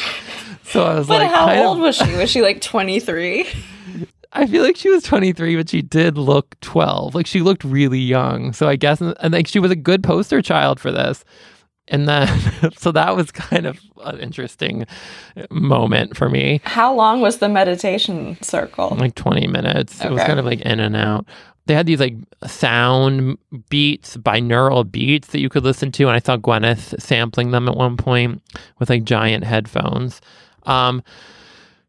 So 0.62 0.84
I 0.84 0.94
was 0.94 1.08
but 1.08 1.22
like, 1.22 1.30
how 1.30 1.64
old 1.64 1.80
was 1.80 1.96
she? 1.96 2.14
Was 2.16 2.30
she 2.30 2.42
like 2.42 2.60
23? 2.60 3.46
I 4.32 4.46
feel 4.46 4.62
like 4.62 4.76
she 4.76 4.90
was 4.90 5.02
23, 5.02 5.56
but 5.56 5.68
she 5.68 5.82
did 5.82 6.18
look 6.18 6.58
12. 6.60 7.14
Like 7.14 7.26
she 7.26 7.40
looked 7.40 7.64
really 7.64 8.00
young. 8.00 8.52
So 8.52 8.68
I 8.68 8.76
guess, 8.76 9.00
and 9.00 9.32
like 9.32 9.46
she 9.46 9.58
was 9.58 9.70
a 9.70 9.76
good 9.76 10.02
poster 10.04 10.42
child 10.42 10.78
for 10.78 10.92
this. 10.92 11.24
And 11.88 12.08
then, 12.08 12.72
so 12.76 12.92
that 12.92 13.14
was 13.16 13.30
kind 13.30 13.66
of 13.66 13.80
an 14.04 14.18
interesting 14.18 14.86
moment 15.50 16.16
for 16.16 16.28
me. 16.28 16.60
How 16.64 16.94
long 16.94 17.20
was 17.20 17.38
the 17.38 17.48
meditation 17.48 18.36
circle? 18.42 18.96
Like 18.98 19.14
20 19.14 19.46
minutes. 19.46 20.04
It 20.04 20.10
was 20.10 20.22
kind 20.22 20.38
of 20.38 20.44
like 20.44 20.60
in 20.60 20.80
and 20.80 20.96
out. 20.96 21.26
They 21.66 21.74
had 21.74 21.86
these 21.86 22.00
like 22.00 22.14
sound 22.46 23.38
beats, 23.68 24.16
binaural 24.16 24.88
beats 24.90 25.28
that 25.28 25.40
you 25.40 25.48
could 25.48 25.64
listen 25.64 25.90
to. 25.92 26.04
And 26.04 26.14
I 26.16 26.20
saw 26.20 26.36
Gwyneth 26.36 27.00
sampling 27.00 27.50
them 27.50 27.68
at 27.68 27.76
one 27.76 27.96
point 27.96 28.42
with 28.78 28.88
like 28.88 29.04
giant 29.04 29.44
headphones. 29.44 30.20
Um, 30.64 31.02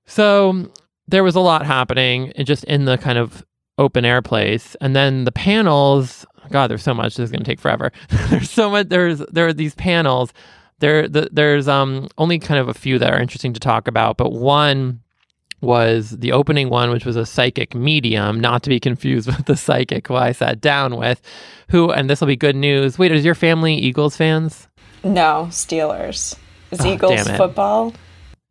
so 0.06 0.72
there 1.08 1.24
was 1.24 1.36
a 1.36 1.40
lot 1.40 1.66
happening 1.66 2.34
just 2.44 2.64
in 2.66 2.86
the 2.86 2.98
kind 2.98 3.18
of 3.18 3.46
open 3.78 4.06
air 4.06 4.22
place. 4.22 4.76
And 4.82 4.96
then 4.96 5.26
the 5.26 5.32
panels, 5.32 6.26
God, 6.52 6.68
there's 6.70 6.84
so 6.84 6.94
much. 6.94 7.16
This 7.16 7.26
is 7.26 7.32
going 7.32 7.44
to 7.44 7.50
take 7.50 7.60
forever. 7.60 7.92
there's 8.30 8.50
so 8.50 8.70
much. 8.70 8.90
There's 8.90 9.20
there 9.32 9.48
are 9.48 9.54
these 9.54 9.76
panels. 9.76 10.34
There, 10.80 11.08
the, 11.08 11.30
there's 11.32 11.68
um 11.68 12.08
only 12.18 12.38
kind 12.40 12.60
of 12.60 12.70
a 12.70 12.74
few 12.74 13.00
that 13.00 13.12
are 13.12 13.20
interesting 13.20 13.54
to 13.54 13.60
talk 13.60 13.88
about, 13.88 14.18
but 14.18 14.32
one 14.32 15.02
was 15.62 16.12
the 16.12 16.32
opening 16.32 16.70
one, 16.70 16.92
which 16.92 17.06
was 17.06 17.16
a 17.16 17.26
psychic 17.26 17.74
medium, 17.74 18.40
not 18.40 18.62
to 18.64 18.70
be 18.70 18.80
confused 18.80 19.28
with 19.36 19.46
the 19.46 19.58
psychic 19.58 20.08
who 20.08 20.16
I 20.16 20.32
sat 20.32 20.62
down 20.62 20.98
with, 20.98 21.22
who, 21.70 21.92
and 21.92 22.10
this 22.10 22.22
will 22.22 22.28
be 22.28 22.36
good 22.36 22.56
news. 22.56 23.00
Wait, 23.00 23.12
is 23.12 23.26
your 23.26 23.34
family 23.36 23.74
Eagles 23.74 24.16
fans? 24.16 24.68
No, 25.04 25.48
Steelers. 25.50 26.38
Is 26.70 26.82
Oh, 26.82 26.94
Eagles 26.94 27.28
football? 27.30 27.94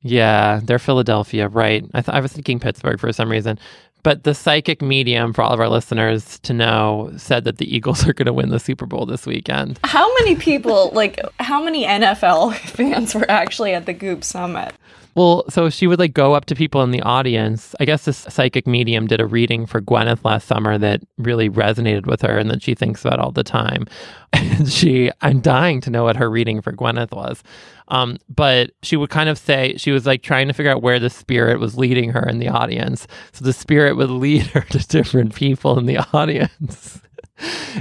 Yeah, 0.02 0.60
they're 0.62 0.78
Philadelphia, 0.78 1.48
right? 1.48 1.84
I, 1.92 2.00
th- 2.00 2.14
I 2.14 2.20
was 2.20 2.32
thinking 2.32 2.60
Pittsburgh 2.60 2.98
for 3.00 3.12
some 3.12 3.30
reason. 3.30 3.58
But 4.06 4.22
the 4.22 4.34
psychic 4.34 4.82
medium, 4.82 5.32
for 5.32 5.42
all 5.42 5.52
of 5.52 5.58
our 5.58 5.68
listeners 5.68 6.38
to 6.44 6.52
know, 6.54 7.12
said 7.16 7.42
that 7.42 7.58
the 7.58 7.66
Eagles 7.76 8.06
are 8.06 8.12
going 8.12 8.26
to 8.26 8.32
win 8.32 8.50
the 8.50 8.60
Super 8.60 8.86
Bowl 8.86 9.04
this 9.04 9.26
weekend. 9.26 9.80
How 9.82 10.06
many 10.20 10.36
people, 10.36 10.90
like, 10.92 11.18
how 11.40 11.60
many 11.60 11.84
NFL 11.84 12.54
fans 12.54 13.16
were 13.16 13.28
actually 13.28 13.74
at 13.74 13.86
the 13.86 13.92
Goop 13.92 14.22
Summit? 14.22 14.76
Well, 15.16 15.44
so 15.48 15.70
she 15.70 15.86
would 15.86 15.98
like 15.98 16.12
go 16.12 16.34
up 16.34 16.44
to 16.44 16.54
people 16.54 16.82
in 16.82 16.90
the 16.90 17.00
audience. 17.00 17.74
I 17.80 17.86
guess 17.86 18.04
this 18.04 18.18
psychic 18.18 18.66
medium 18.66 19.06
did 19.06 19.18
a 19.18 19.26
reading 19.26 19.64
for 19.64 19.80
Gwyneth 19.80 20.22
last 20.26 20.46
summer 20.46 20.76
that 20.76 21.00
really 21.16 21.48
resonated 21.48 22.06
with 22.06 22.20
her 22.20 22.36
and 22.36 22.50
that 22.50 22.62
she 22.62 22.74
thinks 22.74 23.02
about 23.02 23.18
all 23.18 23.32
the 23.32 23.42
time. 23.42 23.86
And 24.32 24.70
she, 24.70 25.10
I'm 25.22 25.40
dying 25.40 25.80
to 25.82 25.90
know 25.90 26.04
what 26.04 26.16
her 26.16 26.28
reading 26.28 26.60
for 26.60 26.70
Gwyneth 26.70 27.12
was. 27.12 27.42
Um, 27.88 28.18
but 28.28 28.72
she 28.82 28.96
would 28.96 29.08
kind 29.08 29.30
of 29.30 29.38
say, 29.38 29.76
she 29.78 29.92
was 29.92 30.04
like 30.04 30.22
trying 30.22 30.48
to 30.48 30.52
figure 30.52 30.70
out 30.70 30.82
where 30.82 30.98
the 30.98 31.08
spirit 31.08 31.58
was 31.58 31.78
leading 31.78 32.10
her 32.10 32.28
in 32.28 32.38
the 32.38 32.48
audience. 32.48 33.06
So 33.32 33.44
the 33.46 33.54
spirit 33.54 33.96
would 33.96 34.10
lead 34.24 34.42
her 34.48 34.60
to 34.60 34.78
different 34.88 35.34
people 35.34 35.78
in 35.78 35.86
the 35.86 35.98
audience. 36.12 37.00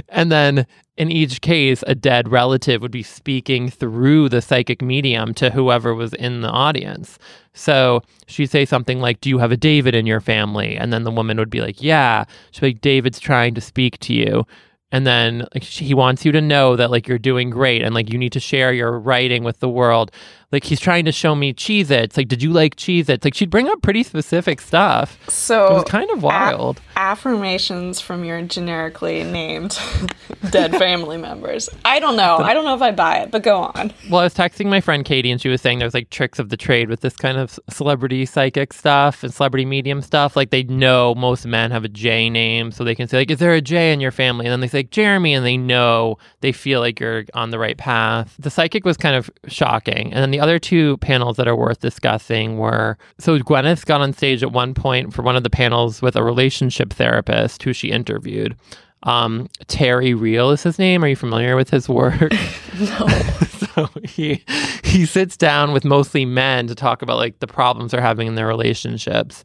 And 0.08 0.30
then 0.30 0.66
in 0.96 1.10
each 1.10 1.42
case, 1.42 1.84
a 1.86 1.94
dead 1.94 2.28
relative 2.28 2.80
would 2.80 2.90
be 2.90 3.02
speaking 3.02 3.68
through 3.68 4.30
the 4.30 4.40
psychic 4.40 4.80
medium 4.80 5.34
to 5.34 5.50
whoever 5.50 5.94
was 5.94 6.14
in 6.14 6.40
the 6.40 6.48
audience. 6.48 7.18
So 7.52 8.02
she'd 8.26 8.50
say 8.50 8.64
something 8.64 9.00
like, 9.00 9.20
Do 9.20 9.28
you 9.28 9.38
have 9.38 9.52
a 9.52 9.56
David 9.56 9.94
in 9.94 10.06
your 10.06 10.20
family? 10.20 10.76
And 10.76 10.92
then 10.92 11.04
the 11.04 11.10
woman 11.10 11.36
would 11.36 11.50
be 11.50 11.60
like, 11.60 11.82
Yeah. 11.82 12.24
She'd 12.50 12.60
be 12.60 12.66
like, 12.68 12.80
David's 12.80 13.20
trying 13.20 13.54
to 13.54 13.60
speak 13.60 13.98
to 14.00 14.14
you. 14.14 14.46
And 14.92 15.06
then 15.06 15.46
like 15.52 15.64
she, 15.64 15.84
he 15.84 15.94
wants 15.94 16.24
you 16.24 16.32
to 16.32 16.40
know 16.40 16.76
that 16.76 16.90
like 16.90 17.08
you're 17.08 17.18
doing 17.18 17.50
great 17.50 17.82
and 17.82 17.94
like 17.94 18.10
you 18.10 18.18
need 18.18 18.32
to 18.32 18.40
share 18.40 18.72
your 18.72 18.98
writing 18.98 19.44
with 19.44 19.60
the 19.60 19.68
world. 19.68 20.10
Like 20.52 20.64
he's 20.64 20.80
trying 20.80 21.04
to 21.06 21.12
show 21.12 21.34
me 21.34 21.52
Cheez 21.52 21.90
Its. 21.90 22.16
Like, 22.16 22.28
did 22.28 22.42
you 22.42 22.52
like 22.52 22.76
Cheez 22.76 23.08
Its? 23.08 23.24
Like 23.24 23.34
she'd 23.34 23.50
bring 23.50 23.68
up 23.68 23.82
pretty 23.82 24.02
specific 24.02 24.60
stuff. 24.60 25.18
So 25.28 25.66
it 25.66 25.72
was 25.74 25.84
kind 25.84 26.10
of 26.10 26.22
wild. 26.22 26.80
affirmations 26.96 28.00
from 28.00 28.24
your 28.24 28.40
generically 28.42 29.24
named 29.24 29.78
dead 30.50 30.70
family 30.76 31.16
members. 31.16 31.68
I 31.84 31.98
don't 31.98 32.16
know. 32.16 32.36
I 32.38 32.54
don't 32.54 32.64
know 32.64 32.74
if 32.74 32.82
I 32.82 32.92
buy 32.92 33.18
it, 33.18 33.30
but 33.30 33.42
go 33.42 33.58
on. 33.58 33.92
Well, 34.08 34.20
I 34.20 34.24
was 34.24 34.34
texting 34.34 34.66
my 34.66 34.80
friend 34.80 35.04
Katie, 35.04 35.30
and 35.30 35.40
she 35.40 35.48
was 35.48 35.60
saying 35.60 35.80
there's 35.80 35.94
like 35.94 36.10
tricks 36.10 36.38
of 36.38 36.48
the 36.50 36.56
trade 36.56 36.88
with 36.88 37.00
this 37.00 37.16
kind 37.16 37.38
of 37.38 37.58
celebrity 37.68 38.24
psychic 38.24 38.72
stuff 38.72 39.24
and 39.24 39.34
celebrity 39.34 39.64
medium 39.64 40.00
stuff. 40.02 40.36
Like 40.36 40.50
they 40.50 40.62
know 40.62 41.14
most 41.16 41.44
men 41.46 41.70
have 41.72 41.84
a 41.84 41.88
J 41.88 42.30
name, 42.30 42.70
so 42.70 42.84
they 42.84 42.94
can 42.94 43.08
say 43.08 43.18
like, 43.18 43.30
"Is 43.30 43.38
there 43.38 43.52
a 43.54 43.60
J 43.60 43.92
in 43.92 44.00
your 44.00 44.12
family?" 44.12 44.46
And 44.46 44.52
then 44.52 44.60
they 44.60 44.68
say 44.68 44.78
like, 44.78 44.90
Jeremy, 44.90 45.34
and 45.34 45.44
they 45.44 45.56
know 45.56 46.18
they 46.40 46.52
feel 46.52 46.80
like 46.80 47.00
you're 47.00 47.24
on 47.34 47.50
the 47.50 47.58
right 47.58 47.76
path. 47.76 48.36
The 48.38 48.50
psychic 48.50 48.84
was 48.84 48.96
kind 48.96 49.16
of 49.16 49.30
shocking, 49.48 50.12
and 50.12 50.22
then 50.22 50.30
the 50.30 50.35
other 50.40 50.58
two 50.58 50.96
panels 50.98 51.36
that 51.36 51.48
are 51.48 51.56
worth 51.56 51.80
discussing 51.80 52.58
were 52.58 52.96
so 53.18 53.38
Gwyneth 53.38 53.86
got 53.86 54.00
on 54.00 54.12
stage 54.12 54.42
at 54.42 54.52
one 54.52 54.74
point 54.74 55.12
for 55.12 55.22
one 55.22 55.36
of 55.36 55.42
the 55.42 55.50
panels 55.50 56.02
with 56.02 56.16
a 56.16 56.22
relationship 56.22 56.92
therapist 56.92 57.62
who 57.62 57.72
she 57.72 57.90
interviewed. 57.90 58.56
Um, 59.02 59.48
Terry 59.68 60.14
Real 60.14 60.50
is 60.50 60.62
his 60.62 60.78
name. 60.78 61.04
Are 61.04 61.08
you 61.08 61.16
familiar 61.16 61.54
with 61.56 61.70
his 61.70 61.88
work? 61.88 62.32
No. 62.78 63.08
so 63.74 63.88
he 64.04 64.44
he 64.84 65.06
sits 65.06 65.34
down 65.34 65.72
with 65.72 65.82
mostly 65.82 66.26
men 66.26 66.66
to 66.66 66.74
talk 66.74 67.00
about 67.00 67.16
like 67.16 67.38
the 67.38 67.46
problems 67.46 67.92
they're 67.92 68.02
having 68.02 68.26
in 68.26 68.34
their 68.34 68.46
relationships. 68.46 69.42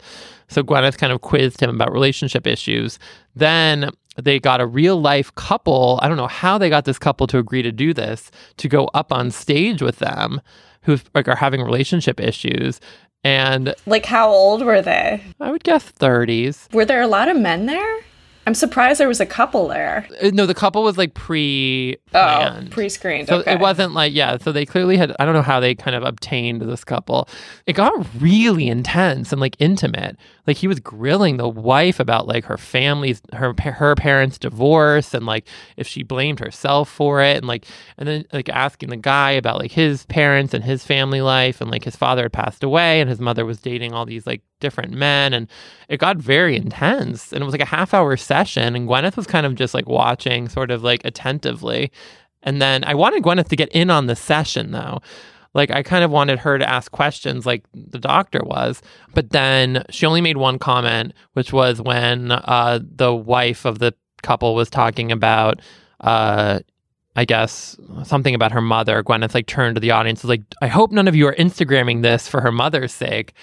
So 0.50 0.62
Gwyneth 0.64 0.98
kind 0.98 1.14
of 1.14 1.22
quizzed 1.22 1.62
him 1.62 1.70
about 1.70 1.94
relationship 1.94 2.46
issues. 2.46 3.00
Then 3.38 3.90
they 4.18 4.38
got 4.38 4.60
a 4.60 4.66
real 4.66 5.00
life 5.00 5.34
couple. 5.36 5.98
I 6.02 6.10
don't 6.10 6.18
know 6.18 6.28
how 6.28 6.58
they 6.58 6.70
got 6.70 6.84
this 6.84 7.00
couple 7.00 7.26
to 7.28 7.38
agree 7.38 7.62
to 7.62 7.72
do 7.72 7.94
this 7.94 8.32
to 8.58 8.68
go 8.68 8.90
up 8.94 9.14
on 9.14 9.32
stage 9.32 9.82
with 9.82 10.00
them 10.00 10.42
who 10.84 10.98
like 11.14 11.28
are 11.28 11.36
having 11.36 11.62
relationship 11.62 12.20
issues. 12.20 12.80
And 13.24 13.76
Like, 13.86 14.06
how 14.06 14.30
old 14.30 14.64
were 14.64 14.82
they? 14.82 15.22
I 15.40 15.52
would 15.52 15.64
guess 15.64 15.92
30s. 15.92 16.74
Were 16.74 16.86
there 16.86 17.02
a 17.02 17.08
lot 17.08 17.28
of 17.30 17.38
men 17.38 17.68
there? 17.68 18.00
I'm 18.48 18.56
surprised 18.56 19.00
there 19.00 19.08
was 19.08 19.20
a 19.20 19.26
couple 19.26 19.68
there. 19.68 20.08
Uh, 20.22 20.32
No, 20.34 20.48
the 20.48 20.56
couple 20.56 20.82
was 20.82 20.98
like 20.98 21.14
pre 21.14 21.98
Oh, 22.14 22.62
pre-screened. 22.72 23.28
So 23.28 23.38
okay. 23.38 23.54
it 23.54 23.60
wasn't 23.60 23.94
like, 23.94 24.14
yeah, 24.14 24.38
so 24.38 24.52
they 24.52 24.66
clearly 24.66 24.98
had, 24.98 25.16
I 25.20 25.26
don't 25.26 25.36
know 25.36 25.44
how 25.44 25.60
they 25.60 25.76
kind 25.76 25.96
of 25.96 26.04
obtained 26.04 26.62
this 26.62 26.84
couple. 26.84 27.30
It 27.68 27.74
got 27.74 27.94
really 28.20 28.68
intense 28.68 29.32
and 29.32 29.40
like 29.40 29.56
intimate. 29.60 30.18
Like 30.48 30.58
he 30.58 30.68
was 30.68 30.80
grilling 30.80 31.38
the 31.38 31.48
wife 31.48 32.00
about 32.00 32.28
like 32.28 32.46
her 32.46 32.58
family's, 32.58 33.22
her, 33.34 33.54
her 33.60 33.96
parents' 33.96 34.40
divorce 34.40 35.14
and 35.14 35.26
like 35.26 35.48
if 35.78 35.88
she 35.88 36.02
blamed 36.02 36.40
herself 36.40 36.90
for 36.90 37.22
it. 37.22 37.38
And 37.38 37.46
like, 37.48 37.66
and 37.98 38.08
then 38.08 38.26
like 38.34 38.50
asking 38.50 38.90
the 38.90 38.98
guy 38.98 39.32
about 39.32 39.60
like 39.60 39.72
his 39.72 40.06
parents 40.08 40.54
and 40.56 40.64
his 40.64 40.84
family 40.84 41.22
life. 41.22 41.62
And 41.62 41.70
like 41.70 41.84
his 41.84 41.96
father 41.96 42.24
had 42.24 42.34
passed 42.34 42.64
away 42.64 43.02
and 43.02 43.10
his 43.10 43.20
mother 43.20 43.46
was 43.46 43.60
dating 43.60 43.94
all 43.94 44.06
these 44.06 44.26
like 44.26 44.42
different 44.62 44.94
men. 44.94 45.34
And 45.34 45.50
it 45.90 45.98
got 46.00 46.18
very 46.18 46.56
intense. 46.56 47.34
And 47.34 47.42
it 47.42 47.46
was 47.46 47.54
like 47.54 47.62
a 47.62 47.66
half 47.66 47.94
hour 47.94 48.16
session. 48.16 48.76
And 48.76 48.88
Gwyneth 48.88 49.18
was 49.18 49.28
kind 49.28 49.46
of 49.46 49.56
just 49.56 49.74
like 49.74 49.90
watching 49.90 50.48
sort 50.48 50.72
of 50.72 50.84
like 50.84 51.04
attentively. 51.04 51.92
And 52.44 52.62
then 52.62 52.86
I 52.86 52.96
wanted 52.96 53.24
Gwyneth 53.24 53.50
to 53.50 53.56
get 53.56 53.70
in 53.70 53.90
on 53.90 54.08
the 54.08 54.16
session 54.16 54.72
though. 54.72 55.02
Like 55.54 55.70
I 55.70 55.84
kind 55.84 56.04
of 56.04 56.12
wanted 56.12 56.40
her 56.40 56.58
to 56.58 56.70
ask 56.70 56.92
questions 56.92 57.46
like 57.46 57.66
the 57.74 58.00
doctor 58.00 58.40
was, 58.44 58.82
but 59.14 59.32
then 59.32 59.84
she 59.90 60.06
only 60.06 60.22
made 60.22 60.38
one 60.38 60.58
comment, 60.58 61.14
which 61.34 61.52
was 61.52 61.82
when 61.82 62.32
uh, 62.32 62.80
the 62.82 63.14
wife 63.14 63.66
of 63.66 63.80
the 63.80 63.94
couple 64.24 64.56
was 64.56 64.70
talking 64.70 65.12
about, 65.12 65.62
uh, 66.02 66.60
I 67.18 67.26
guess 67.26 67.78
something 68.04 68.34
about 68.34 68.54
her 68.54 68.62
mother. 68.62 69.04
Gwyneth 69.04 69.34
like 69.34 69.48
turned 69.48 69.76
to 69.76 69.82
the 69.82 69.92
audience, 69.92 70.24
was 70.24 70.30
like, 70.30 70.44
"I 70.62 70.68
hope 70.68 70.92
none 70.92 71.10
of 71.10 71.16
you 71.16 71.28
are 71.28 71.36
Instagramming 71.36 72.02
this 72.02 72.30
for 72.30 72.40
her 72.40 72.52
mother's 72.52 72.94
sake." 72.94 73.34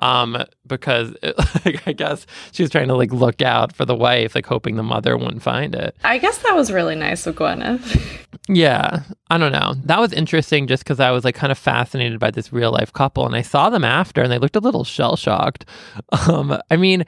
Um 0.00 0.44
because 0.66 1.14
like, 1.64 1.86
i 1.88 1.92
guess 1.92 2.26
she 2.52 2.62
was 2.62 2.70
trying 2.70 2.88
to 2.88 2.94
like 2.94 3.12
look 3.12 3.40
out 3.42 3.74
for 3.74 3.84
the 3.84 3.94
wife 3.94 4.34
like 4.34 4.46
hoping 4.46 4.76
the 4.76 4.82
mother 4.82 5.16
wouldn't 5.16 5.42
find 5.42 5.74
it 5.74 5.96
I 6.04 6.18
guess 6.18 6.38
that 6.38 6.54
was 6.54 6.70
really 6.72 6.94
nice 6.94 7.26
of 7.26 7.34
Gwyneth. 7.36 8.26
yeah, 8.48 9.02
I 9.30 9.38
don't 9.38 9.52
know. 9.52 9.74
That 9.84 9.98
was 10.00 10.12
interesting 10.12 10.66
just 10.66 10.84
because 10.84 11.00
I 11.00 11.10
was 11.10 11.24
like 11.24 11.34
kind 11.34 11.50
of 11.50 11.58
fascinated 11.58 12.20
by 12.20 12.30
this 12.30 12.52
real 12.52 12.70
life 12.72 12.92
couple, 12.92 13.26
and 13.26 13.34
I 13.34 13.42
saw 13.42 13.70
them 13.70 13.84
after, 13.84 14.22
and 14.22 14.30
they 14.30 14.38
looked 14.38 14.56
a 14.56 14.60
little 14.60 14.84
shell 14.84 15.16
shocked. 15.16 15.64
Um, 16.28 16.58
I 16.70 16.76
mean, 16.76 17.04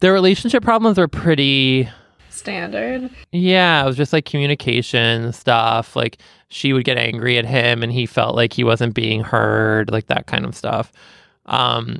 their 0.00 0.12
relationship 0.12 0.62
problems 0.62 0.98
were 0.98 1.08
pretty. 1.08 1.88
Standard. 2.30 3.10
Yeah, 3.32 3.82
it 3.82 3.86
was 3.86 3.96
just 3.96 4.12
like 4.12 4.24
communication 4.26 5.32
stuff. 5.32 5.96
Like 5.96 6.18
she 6.48 6.72
would 6.72 6.84
get 6.84 6.98
angry 6.98 7.38
at 7.38 7.46
him, 7.46 7.82
and 7.82 7.90
he 7.92 8.06
felt 8.06 8.36
like 8.36 8.52
he 8.52 8.62
wasn't 8.64 8.94
being 8.94 9.22
heard, 9.22 9.90
like 9.90 10.06
that 10.06 10.26
kind 10.26 10.44
of 10.44 10.54
stuff. 10.54 10.92
Um, 11.46 11.98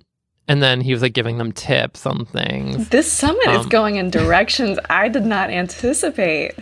and 0.48 0.62
then 0.62 0.80
he 0.80 0.92
was 0.92 1.02
like 1.02 1.12
giving 1.12 1.38
them 1.38 1.52
tips 1.52 2.06
on 2.06 2.24
things. 2.26 2.88
This 2.88 3.10
summit 3.10 3.48
is 3.48 3.64
Um, 3.64 3.68
going 3.68 3.96
in 3.96 4.10
directions 4.10 4.78
I 4.88 5.08
did 5.08 5.24
not 5.26 5.50
anticipate. 5.50 6.54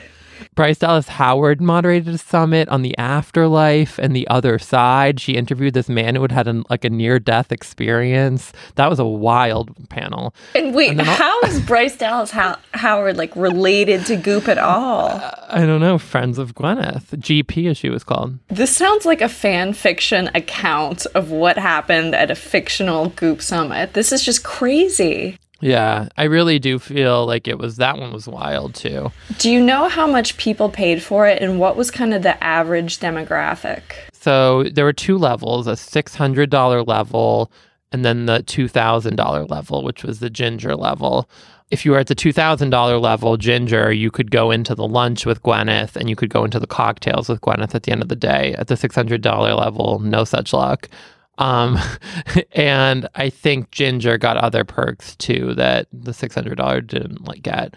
Bryce 0.55 0.79
Dallas 0.79 1.09
Howard 1.09 1.61
moderated 1.61 2.15
a 2.15 2.19
summit 2.19 2.69
on 2.69 2.83
the 2.83 2.97
afterlife 2.99 3.99
and 3.99 4.15
the 4.15 4.27
other 4.29 4.59
side. 4.59 5.19
She 5.21 5.33
interviewed 5.33 5.75
this 5.75 5.89
man 5.89 6.15
who 6.15 6.23
had 6.23 6.33
had 6.33 6.49
an, 6.49 6.65
like 6.71 6.85
a 6.85 6.91
near 6.91 7.19
death 7.19 7.51
experience. 7.51 8.53
That 8.77 8.89
was 8.89 8.99
a 8.99 9.05
wild 9.05 9.75
panel. 9.89 10.35
And 10.55 10.75
wait, 10.75 10.91
And 10.91 11.01
how 11.03 11.41
is 11.43 11.61
Bryce 11.67 11.97
Dallas 11.97 12.31
How- 12.31 12.59
Howard 12.73 13.17
like 13.17 13.35
related 13.35 14.07
to 14.07 14.17
Goop 14.17 14.49
at 14.49 14.59
all? 14.59 15.09
I 15.49 15.67
don't 15.67 15.81
know, 15.81 15.99
Friends 15.99 16.39
of 16.39 16.55
Gwyneth, 16.55 17.07
GP 17.19 17.71
as 17.71 17.77
she 17.77 17.91
was 17.91 18.05
called. 18.05 18.39
This 18.49 18.75
sounds 18.75 19.05
like 19.05 19.21
a 19.21 19.29
fan 19.29 19.73
fiction 19.73 20.31
account 20.35 21.07
of 21.15 21.31
what 21.31 21.59
happened 21.59 22.15
at 22.15 22.31
a 22.31 22.35
fictional 22.35 23.09
Goop 23.11 23.43
summit. 23.43 23.95
This 23.95 24.13
is 24.13 24.23
just 24.23 24.45
crazy. 24.45 25.39
Yeah, 25.61 26.09
I 26.17 26.25
really 26.25 26.59
do 26.59 26.79
feel 26.79 27.27
like 27.27 27.49
it 27.49 27.59
was 27.59 27.77
that 27.77 27.99
one 27.99 28.13
was 28.13 28.29
wild 28.29 28.75
too. 28.75 29.13
Do 29.39 29.51
you 29.51 29.61
know 29.61 29.89
how 29.89 30.07
much 30.07 30.37
people 30.37 30.69
paid 30.69 31.03
for 31.03 31.27
it 31.27 31.41
and 31.41 31.59
what 31.59 31.77
was 31.77 31.91
kind 31.91 32.13
of 32.13 32.23
the 32.23 32.43
average 32.43 32.99
demographic? 32.99 33.83
So 34.13 34.65
there 34.65 34.85
were 34.85 34.93
two 34.93 35.17
levels, 35.17 35.67
a 35.67 35.73
$600 35.73 36.87
level 36.87 37.51
and 37.93 38.05
then 38.05 38.27
the 38.27 38.41
$2,000 38.41 39.49
level, 39.49 39.85
which 39.85 40.03
was 40.03 40.19
the 40.19 40.29
ginger 40.29 40.75
level. 40.75 41.31
If 41.71 41.85
you 41.85 41.93
were 41.93 41.99
at 41.99 42.09
the 42.09 42.17
$2,000 42.17 43.01
level, 43.01 43.37
ginger, 43.37 43.93
you 43.93 44.11
could 44.11 44.33
go 44.33 44.51
into 44.51 44.75
the 44.75 44.87
lunch 44.87 45.25
with 45.25 45.43
Gwyneth 45.43 45.95
and 45.95 46.11
you 46.11 46.17
could 46.17 46.31
go 46.31 46.45
into 46.45 46.59
the 46.59 46.67
cocktails 46.67 47.29
with 47.29 47.41
Gwyneth 47.41 47.75
at 47.75 47.85
the 47.85 47.93
end 47.93 48.03
of 48.03 48.09
the 48.09 48.17
day. 48.17 48.55
At 48.59 48.67
the 48.67 48.75
$600 48.75 49.57
level, 49.57 50.01
no 50.01 50.25
such 50.25 50.53
luck. 50.53 50.89
Um, 51.39 51.79
and 52.53 53.09
I 53.15 53.31
think 53.31 53.71
Ginger 53.71 54.19
got 54.19 54.37
other 54.37 54.65
perks 54.65 55.17
too 55.17 55.55
that 55.55 55.89
the 55.93 56.13
$600 56.13 56.87
didn't 56.87 57.27
like 57.27 57.43
get. 57.43 57.75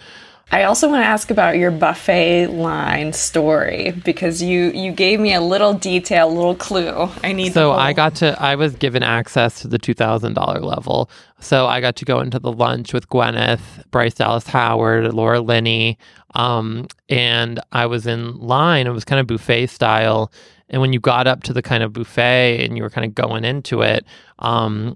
I 0.49 0.63
also 0.63 0.89
want 0.89 1.01
to 1.01 1.05
ask 1.05 1.29
about 1.29 1.57
your 1.57 1.71
buffet 1.71 2.47
line 2.47 3.11
story 3.11 3.91
because 4.05 4.41
you 4.41 4.71
you 4.71 4.93
gave 4.93 5.19
me 5.19 5.33
a 5.33 5.41
little 5.41 5.73
detail, 5.73 6.29
a 6.29 6.31
little 6.31 6.55
clue. 6.55 7.09
I 7.21 7.33
need. 7.33 7.51
So 7.51 7.73
I 7.73 7.91
got 7.91 8.15
to 8.15 8.41
I 8.41 8.55
was 8.55 8.73
given 8.73 9.03
access 9.03 9.59
to 9.61 9.67
the 9.67 9.77
two 9.77 9.93
thousand 9.93 10.35
dollar 10.35 10.61
level. 10.61 11.09
So 11.41 11.67
I 11.67 11.81
got 11.81 11.97
to 11.97 12.05
go 12.05 12.21
into 12.21 12.39
the 12.39 12.51
lunch 12.51 12.93
with 12.93 13.09
Gwyneth, 13.09 13.59
Bryce 13.91 14.13
Dallas 14.13 14.47
Howard, 14.47 15.13
Laura 15.13 15.41
Linney, 15.41 15.97
um, 16.33 16.87
and 17.09 17.59
I 17.73 17.85
was 17.85 18.07
in 18.07 18.39
line. 18.39 18.87
It 18.87 18.91
was 18.91 19.03
kind 19.03 19.19
of 19.19 19.27
buffet 19.27 19.67
style. 19.67 20.31
And 20.69 20.81
when 20.81 20.93
you 20.93 20.99
got 20.99 21.27
up 21.27 21.43
to 21.43 21.53
the 21.53 21.61
kind 21.61 21.83
of 21.83 21.93
buffet 21.93 22.65
and 22.65 22.75
you 22.75 22.83
were 22.83 22.89
kind 22.89 23.05
of 23.05 23.15
going 23.15 23.45
into 23.45 23.81
it, 23.81 24.05
um, 24.39 24.95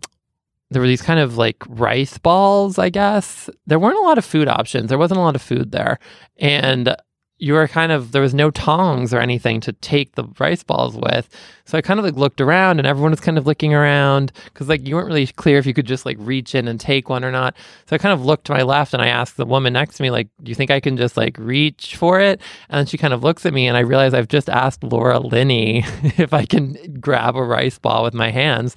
there 0.70 0.82
were 0.82 0.88
these 0.88 1.02
kind 1.02 1.20
of 1.20 1.38
like 1.38 1.58
rice 1.68 2.18
balls, 2.18 2.78
I 2.80 2.90
guess. 2.90 3.50
There 3.68 3.80
weren't 3.80 3.98
a 3.98 4.02
lot 4.02 4.18
of 4.18 4.26
food 4.26 4.48
options. 4.48 4.90
There 4.90 4.98
wasn't 4.98 5.20
a 5.20 5.24
lot 5.24 5.36
of 5.36 5.42
food 5.42 5.72
there. 5.72 6.00
And 6.38 6.96
you 7.42 7.54
were 7.54 7.68
kind 7.68 7.92
of 7.92 8.12
there 8.12 8.22
was 8.22 8.36
no 8.36 8.52
tongs 8.52 9.12
or 9.16 9.20
anything 9.20 9.60
to 9.62 9.74
take 9.74 10.14
the 10.14 10.24
rice 10.38 10.62
balls 10.62 10.96
with. 10.96 11.28
So 11.66 11.76
I 11.76 11.82
kind 11.82 12.00
of 12.00 12.06
like 12.06 12.16
looked 12.16 12.40
around 12.40 12.78
and 12.78 12.88
everyone 12.88 13.10
was 13.10 13.20
kind 13.20 13.36
of 13.36 13.48
looking 13.48 13.74
around 13.74 14.32
because 14.46 14.70
like 14.70 14.88
you 14.88 14.94
weren't 14.94 15.08
really 15.08 15.26
clear 15.26 15.58
if 15.58 15.66
you 15.66 15.74
could 15.74 15.88
just 15.88 16.06
like 16.06 16.18
reach 16.20 16.54
in 16.54 16.68
and 16.68 16.80
take 16.80 17.10
one 17.10 17.26
or 17.26 17.32
not. 17.32 17.56
So 17.88 17.96
I 17.96 17.98
kind 17.98 18.14
of 18.14 18.24
looked 18.24 18.46
to 18.46 18.54
my 18.54 18.62
left 18.62 18.94
and 18.94 19.02
I 19.02 19.08
asked 19.08 19.38
the 19.38 19.46
woman 19.46 19.74
next 19.74 19.98
to 19.98 20.04
me, 20.04 20.12
like, 20.12 20.28
do 20.44 20.50
you 20.50 20.56
think 20.56 20.70
I 20.70 20.80
can 20.80 20.98
just 20.98 21.18
like 21.18 21.36
reach 21.40 21.96
for 21.96 22.20
it? 22.20 22.40
And 22.70 22.78
then 22.78 22.86
she 22.86 23.00
kind 23.00 23.14
of 23.14 23.24
looks 23.24 23.44
at 23.48 23.54
me 23.54 23.66
and 23.66 23.76
I 23.76 23.80
realize 23.80 24.14
I've 24.14 24.28
just 24.28 24.48
asked 24.48 24.84
Laura 24.84 25.20
Linney 25.20 25.80
if 26.18 26.36
I 26.36 26.46
can 26.46 26.78
grab 27.02 27.36
a 27.36 27.44
rice 27.44 27.80
ball 27.80 28.04
with 28.04 28.14
my 28.14 28.30
hands. 28.30 28.76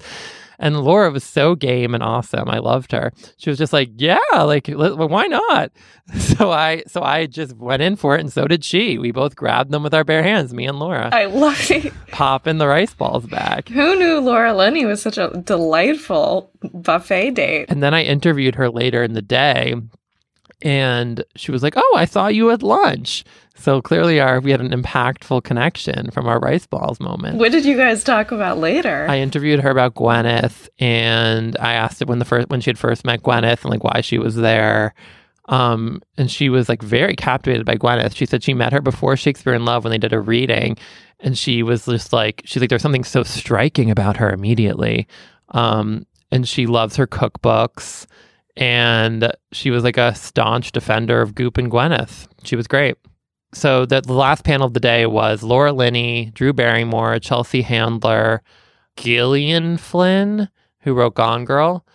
And 0.59 0.79
Laura 0.81 1.11
was 1.11 1.23
so 1.23 1.55
game 1.55 1.93
and 1.93 2.03
awesome. 2.03 2.49
I 2.49 2.59
loved 2.59 2.91
her. 2.91 3.11
She 3.37 3.49
was 3.49 3.57
just 3.57 3.73
like, 3.73 3.89
"Yeah, 3.97 4.19
like 4.33 4.69
well, 4.73 5.07
why 5.09 5.27
not?" 5.27 5.71
So 6.15 6.51
I 6.51 6.83
so 6.87 7.01
I 7.01 7.25
just 7.25 7.55
went 7.57 7.81
in 7.81 7.95
for 7.95 8.15
it, 8.15 8.21
and 8.21 8.31
so 8.31 8.47
did 8.47 8.63
she. 8.63 8.99
We 8.99 9.11
both 9.11 9.35
grabbed 9.35 9.71
them 9.71 9.81
with 9.81 9.93
our 9.93 10.03
bare 10.03 10.21
hands, 10.21 10.53
me 10.53 10.67
and 10.67 10.77
Laura, 10.77 11.09
I 11.11 11.25
love 11.25 11.71
it. 11.71 11.91
popping 12.11 12.59
the 12.59 12.67
rice 12.67 12.93
balls 12.93 13.25
back. 13.25 13.69
Who 13.69 13.95
knew 13.95 14.19
Laura 14.19 14.53
Linney 14.53 14.85
was 14.85 15.01
such 15.01 15.17
a 15.17 15.29
delightful 15.43 16.51
buffet 16.73 17.31
date? 17.31 17.65
And 17.69 17.81
then 17.81 17.93
I 17.95 18.03
interviewed 18.03 18.53
her 18.55 18.69
later 18.69 19.01
in 19.03 19.13
the 19.13 19.21
day, 19.23 19.73
and 20.61 21.23
she 21.35 21.51
was 21.51 21.63
like, 21.63 21.73
"Oh, 21.75 21.93
I 21.95 22.05
saw 22.05 22.27
you 22.27 22.51
at 22.51 22.63
lunch." 22.63 23.23
So 23.57 23.81
clearly, 23.81 24.19
our 24.19 24.39
we 24.39 24.51
had 24.51 24.61
an 24.61 24.71
impactful 24.71 25.43
connection 25.43 26.11
from 26.11 26.27
our 26.27 26.39
rice 26.39 26.67
balls 26.67 26.99
moment. 26.99 27.37
What 27.39 27.51
did 27.51 27.65
you 27.65 27.77
guys 27.77 28.03
talk 28.03 28.31
about 28.31 28.57
later? 28.57 29.07
I 29.09 29.19
interviewed 29.19 29.61
her 29.61 29.69
about 29.69 29.95
Gwyneth, 29.95 30.67
and 30.79 31.55
I 31.59 31.73
asked 31.73 31.99
her 32.01 32.05
when 32.05 32.19
the 32.19 32.25
first 32.25 32.49
when 32.49 32.61
she 32.61 32.69
had 32.69 32.77
first 32.77 33.05
met 33.05 33.23
Gwyneth 33.23 33.63
and 33.63 33.71
like 33.71 33.83
why 33.83 34.01
she 34.01 34.17
was 34.17 34.35
there. 34.35 34.93
Um, 35.47 36.01
and 36.17 36.29
she 36.29 36.49
was 36.49 36.67
like 36.69 36.81
very 36.81 37.15
captivated 37.15 37.65
by 37.65 37.75
Gwyneth. 37.75 38.15
She 38.15 38.25
said 38.25 38.43
she 38.43 38.53
met 38.53 38.73
her 38.73 38.81
before 38.81 39.15
Shakespeare 39.15 39.53
in 39.53 39.63
Love 39.63 39.83
when 39.83 39.91
they 39.91 39.97
did 39.97 40.13
a 40.13 40.19
reading, 40.19 40.77
and 41.19 41.37
she 41.37 41.63
was 41.63 41.85
just 41.85 42.11
like 42.11 42.41
she's 42.45 42.61
like 42.61 42.69
there's 42.69 42.81
something 42.81 43.03
so 43.03 43.23
striking 43.23 43.89
about 43.91 44.17
her 44.17 44.31
immediately. 44.31 45.07
Um, 45.49 46.05
and 46.31 46.47
she 46.47 46.65
loves 46.65 46.95
her 46.95 47.07
cookbooks, 47.07 48.07
and 48.57 49.31
she 49.51 49.71
was 49.71 49.83
like 49.83 49.97
a 49.97 50.15
staunch 50.15 50.71
defender 50.71 51.21
of 51.21 51.35
Goop 51.35 51.57
and 51.57 51.71
Gwyneth. 51.71 52.27
She 52.43 52.55
was 52.55 52.67
great. 52.67 52.97
So 53.53 53.85
the, 53.85 54.01
the 54.01 54.13
last 54.13 54.43
panel 54.43 54.67
of 54.67 54.73
the 54.73 54.79
day 54.79 55.05
was 55.05 55.43
Laura 55.43 55.71
Linney, 55.71 56.31
Drew 56.33 56.53
Barrymore, 56.53 57.19
Chelsea 57.19 57.61
Handler, 57.61 58.41
Gillian 58.97 59.77
Flynn, 59.77 60.49
who 60.81 60.93
wrote 60.93 61.15
Gone 61.15 61.45
Girl, 61.45 61.85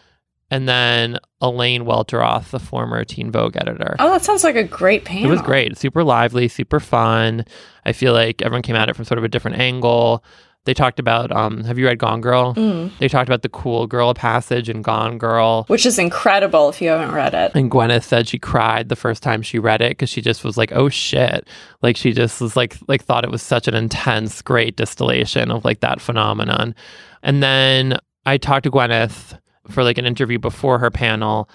and 0.51 0.69
then 0.69 1.19
Elaine 1.41 1.85
Welteroth, 1.85 2.51
the 2.51 2.59
former 2.59 3.05
Teen 3.05 3.31
Vogue 3.31 3.57
editor. 3.57 3.95
oh, 3.99 4.11
that 4.11 4.23
sounds 4.23 4.43
like 4.43 4.57
a 4.57 4.65
great 4.65 5.05
panel. 5.05 5.27
It 5.27 5.31
was 5.31 5.43
great, 5.43 5.77
super 5.77 6.03
lively, 6.03 6.49
super 6.49 6.81
fun. 6.81 7.45
I 7.85 7.93
feel 7.93 8.13
like 8.13 8.43
everyone 8.43 8.63
came 8.63 8.77
at 8.77 8.89
it 8.89 8.97
from 8.97 9.05
sort 9.05 9.19
of 9.19 9.25
a 9.25 9.29
different 9.29 9.59
angle. 9.59 10.25
They 10.67 10.75
talked 10.75 10.99
about, 10.99 11.33
um, 11.33 11.65
have 11.65 11.79
you 11.79 11.87
read 11.87 11.99
Gone 11.99 12.21
Girl? 12.21 12.55
Mm. 12.55 12.91
They 12.99 13.09
talked 13.09 13.29
about 13.29 13.41
the 13.41 13.49
cool 13.49 13.87
girl 13.87 14.13
passage 14.13 14.69
in 14.69 14.83
Gone 14.83 15.17
Girl. 15.17 15.65
Which 15.69 15.87
is 15.87 15.99
incredible 15.99 16.69
if 16.69 16.83
you 16.83 16.91
haven't 16.91 17.15
read 17.15 17.33
it. 17.33 17.53
And 17.55 17.71
Gwyneth 17.71 18.03
said 18.03 18.29
she 18.29 18.39
cried 18.39 18.91
the 18.91 18.97
first 18.97 19.23
time 19.23 19.41
she 19.41 19.59
read 19.59 19.81
it 19.81 19.93
because 19.93 20.11
she 20.11 20.21
just 20.21 20.45
was 20.45 20.59
like, 20.59 20.71
"Oh 20.73 20.91
shit!" 20.91 21.49
Like 21.81 21.97
she 21.97 22.13
just 22.13 22.43
was 22.43 22.57
like, 22.57 22.77
like 22.89 23.03
thought 23.03 23.25
it 23.25 23.31
was 23.31 23.41
such 23.43 23.69
an 23.69 23.75
intense, 23.75 24.43
great 24.43 24.77
distillation 24.77 25.51
of 25.51 25.65
like 25.65 25.81
that 25.81 25.99
phenomenon. 25.99 26.75
And 27.23 27.43
then 27.43 27.97
I 28.27 28.37
talked 28.37 28.65
to 28.65 28.71
Gwyneth 28.71 29.39
for 29.69 29.83
like 29.83 29.97
an 29.97 30.05
interview 30.07 30.39
before 30.39 30.79
her 30.79 30.91
panel, 30.91 31.49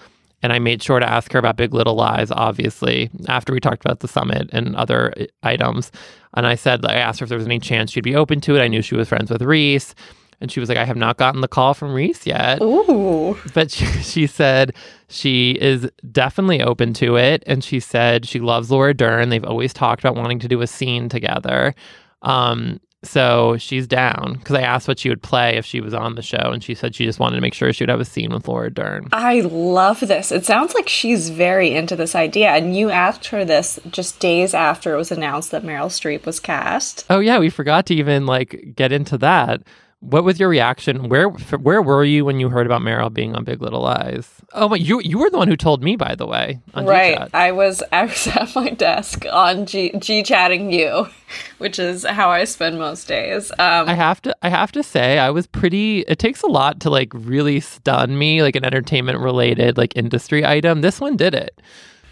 and 0.45 0.53
I 0.53 0.59
made 0.59 0.83
sure 0.83 0.99
to 0.99 1.09
ask 1.09 1.33
her 1.33 1.39
about 1.39 1.57
Big 1.57 1.73
Little 1.73 1.95
Lies, 1.95 2.29
obviously, 2.29 3.09
after 3.27 3.51
we 3.51 3.59
talked 3.59 3.83
about 3.83 4.01
the 4.01 4.07
summit 4.07 4.47
and 4.53 4.75
other 4.75 5.11
items. 5.41 5.91
And 6.35 6.45
I 6.45 6.53
said, 6.53 6.85
I 6.85 6.93
asked 6.93 7.19
her 7.19 7.23
if 7.23 7.29
there 7.29 7.37
was 7.39 7.47
any 7.47 7.57
chance 7.57 7.91
she'd 7.91 8.03
be 8.03 8.15
open 8.15 8.41
to 8.41 8.55
it. 8.55 8.61
I 8.61 8.67
knew 8.67 8.83
she 8.83 8.95
was 8.95 9.09
friends 9.09 9.31
with 9.31 9.41
Reese. 9.41 9.95
And 10.39 10.51
she 10.51 10.59
was 10.59 10.69
like, 10.69 10.77
I 10.77 10.85
have 10.85 10.97
not 10.97 11.17
gotten 11.17 11.41
the 11.41 11.47
call 11.47 11.73
from 11.73 11.95
Reese 11.95 12.27
yet 12.27 12.61
Ooh. 12.61 13.39
but 13.55 13.71
she, 13.71 13.85
she 13.85 14.27
said 14.27 14.75
she 15.07 15.57
is 15.59 15.89
definitely 16.11 16.61
open 16.61 16.93
to 16.95 17.17
it 17.17 17.41
and 17.47 17.63
she 17.63 17.79
said 17.79 18.27
she 18.27 18.39
loves 18.39 18.69
laura 18.69 18.93
dern 18.93 19.29
they've 19.29 19.45
always 19.45 19.73
talked 19.73 20.03
about 20.03 20.17
wanting 20.17 20.39
to 20.39 20.49
do 20.49 20.61
a 20.61 20.67
scene 20.67 21.07
together 21.07 21.73
um, 22.21 22.81
so 23.05 23.55
she's 23.57 23.87
down 23.87 24.35
because 24.39 24.55
i 24.55 24.61
asked 24.61 24.87
what 24.87 24.99
she 24.99 25.09
would 25.09 25.21
play 25.21 25.55
if 25.57 25.65
she 25.65 25.79
was 25.79 25.93
on 25.93 26.15
the 26.15 26.21
show 26.21 26.51
and 26.51 26.63
she 26.63 26.73
said 26.75 26.93
she 26.95 27.05
just 27.05 27.19
wanted 27.19 27.35
to 27.35 27.41
make 27.41 27.53
sure 27.53 27.71
she 27.71 27.83
would 27.83 27.89
have 27.89 27.99
a 27.99 28.05
scene 28.05 28.31
with 28.33 28.47
laura 28.47 28.71
dern 28.73 29.07
I 29.11 29.41
love 29.41 29.99
this. 30.01 30.31
It 30.31 30.45
sounds 30.45 30.73
like 30.73 30.89
she's 30.89 31.29
very 31.29 31.73
into 31.73 31.95
this 31.95 32.15
idea. 32.15 32.49
And 32.49 32.75
you 32.75 32.89
asked 32.89 33.27
her 33.27 33.45
this 33.45 33.79
just 33.89 34.19
days 34.19 34.53
after 34.53 34.93
it 34.93 34.97
was 34.97 35.11
announced 35.11 35.51
that 35.51 35.63
Meryl 35.63 35.87
Streep 35.87 36.25
was 36.25 36.39
cast. 36.39 37.05
oh 37.09 37.19
yeah 37.19 37.39
we 37.39 37.49
forgot 37.49 37.85
to 37.87 37.95
even 37.95 38.25
like 38.25 38.73
get 38.75 38.91
into 38.91 39.17
that 39.19 39.61
what 40.05 40.23
was 40.23 40.39
your 40.39 40.49
reaction 40.49 41.09
where 41.09 41.29
where 41.29 41.81
were 41.81 42.03
you 42.03 42.23
when 42.25 42.39
you 42.39 42.49
heard 42.49 42.65
about 42.65 42.81
meryl 42.81 43.11
being 43.11 43.35
on 43.35 43.43
big 43.43 43.61
little 43.61 43.81
lies 43.81 44.41
oh 44.53 44.69
my 44.69 44.75
you 44.75 45.01
you 45.01 45.17
were 45.17 45.29
the 45.29 45.37
one 45.37 45.47
who 45.47 45.57
told 45.57 45.83
me 45.83 45.95
by 45.95 46.15
the 46.15 46.25
way 46.25 46.59
on 46.73 46.85
right. 46.85 47.17
Gchat. 47.17 47.29
I 47.33 47.51
was 47.51 47.83
I 47.91 48.05
was 48.05 48.27
at 48.27 48.55
my 48.55 48.69
desk 48.69 49.25
on 49.31 49.65
G, 49.65 49.91
G 49.97 50.23
chatting 50.23 50.71
you, 50.71 51.07
which 51.57 51.79
is 51.79 52.05
how 52.05 52.29
I 52.29 52.43
spend 52.45 52.77
most 52.77 53.07
days. 53.07 53.51
Um, 53.51 53.89
I 53.89 53.93
have 53.93 54.21
to 54.23 54.35
I 54.41 54.49
have 54.49 54.71
to 54.73 54.83
say 54.83 55.19
I 55.19 55.29
was 55.29 55.47
pretty 55.47 55.99
it 56.01 56.19
takes 56.19 56.41
a 56.41 56.47
lot 56.47 56.79
to 56.81 56.89
like 56.89 57.11
really 57.13 57.59
stun 57.59 58.17
me 58.17 58.41
like 58.41 58.55
an 58.55 58.65
entertainment 58.65 59.19
related 59.19 59.77
like 59.77 59.95
industry 59.95 60.45
item. 60.45 60.81
This 60.81 60.99
one 60.99 61.17
did 61.17 61.33
it. 61.33 61.61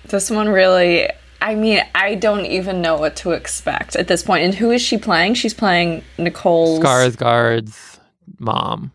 this 0.09 0.29
one 0.29 0.49
really. 0.49 1.09
I 1.43 1.55
mean, 1.55 1.83
I 1.93 2.15
don't 2.15 2.45
even 2.45 2.81
know 2.81 2.95
what 2.95 3.17
to 3.17 3.31
expect 3.31 3.97
at 3.97 4.07
this 4.07 4.23
point. 4.23 4.45
And 4.45 4.55
who 4.55 4.71
is 4.71 4.81
she 4.81 4.97
playing? 4.97 5.33
She's 5.33 5.53
playing 5.53 6.01
Nicole's. 6.17 6.79
Skarsgård's 6.79 7.99
mom 8.39 8.93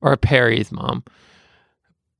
or 0.00 0.16
Perry's 0.16 0.72
mom. 0.72 1.04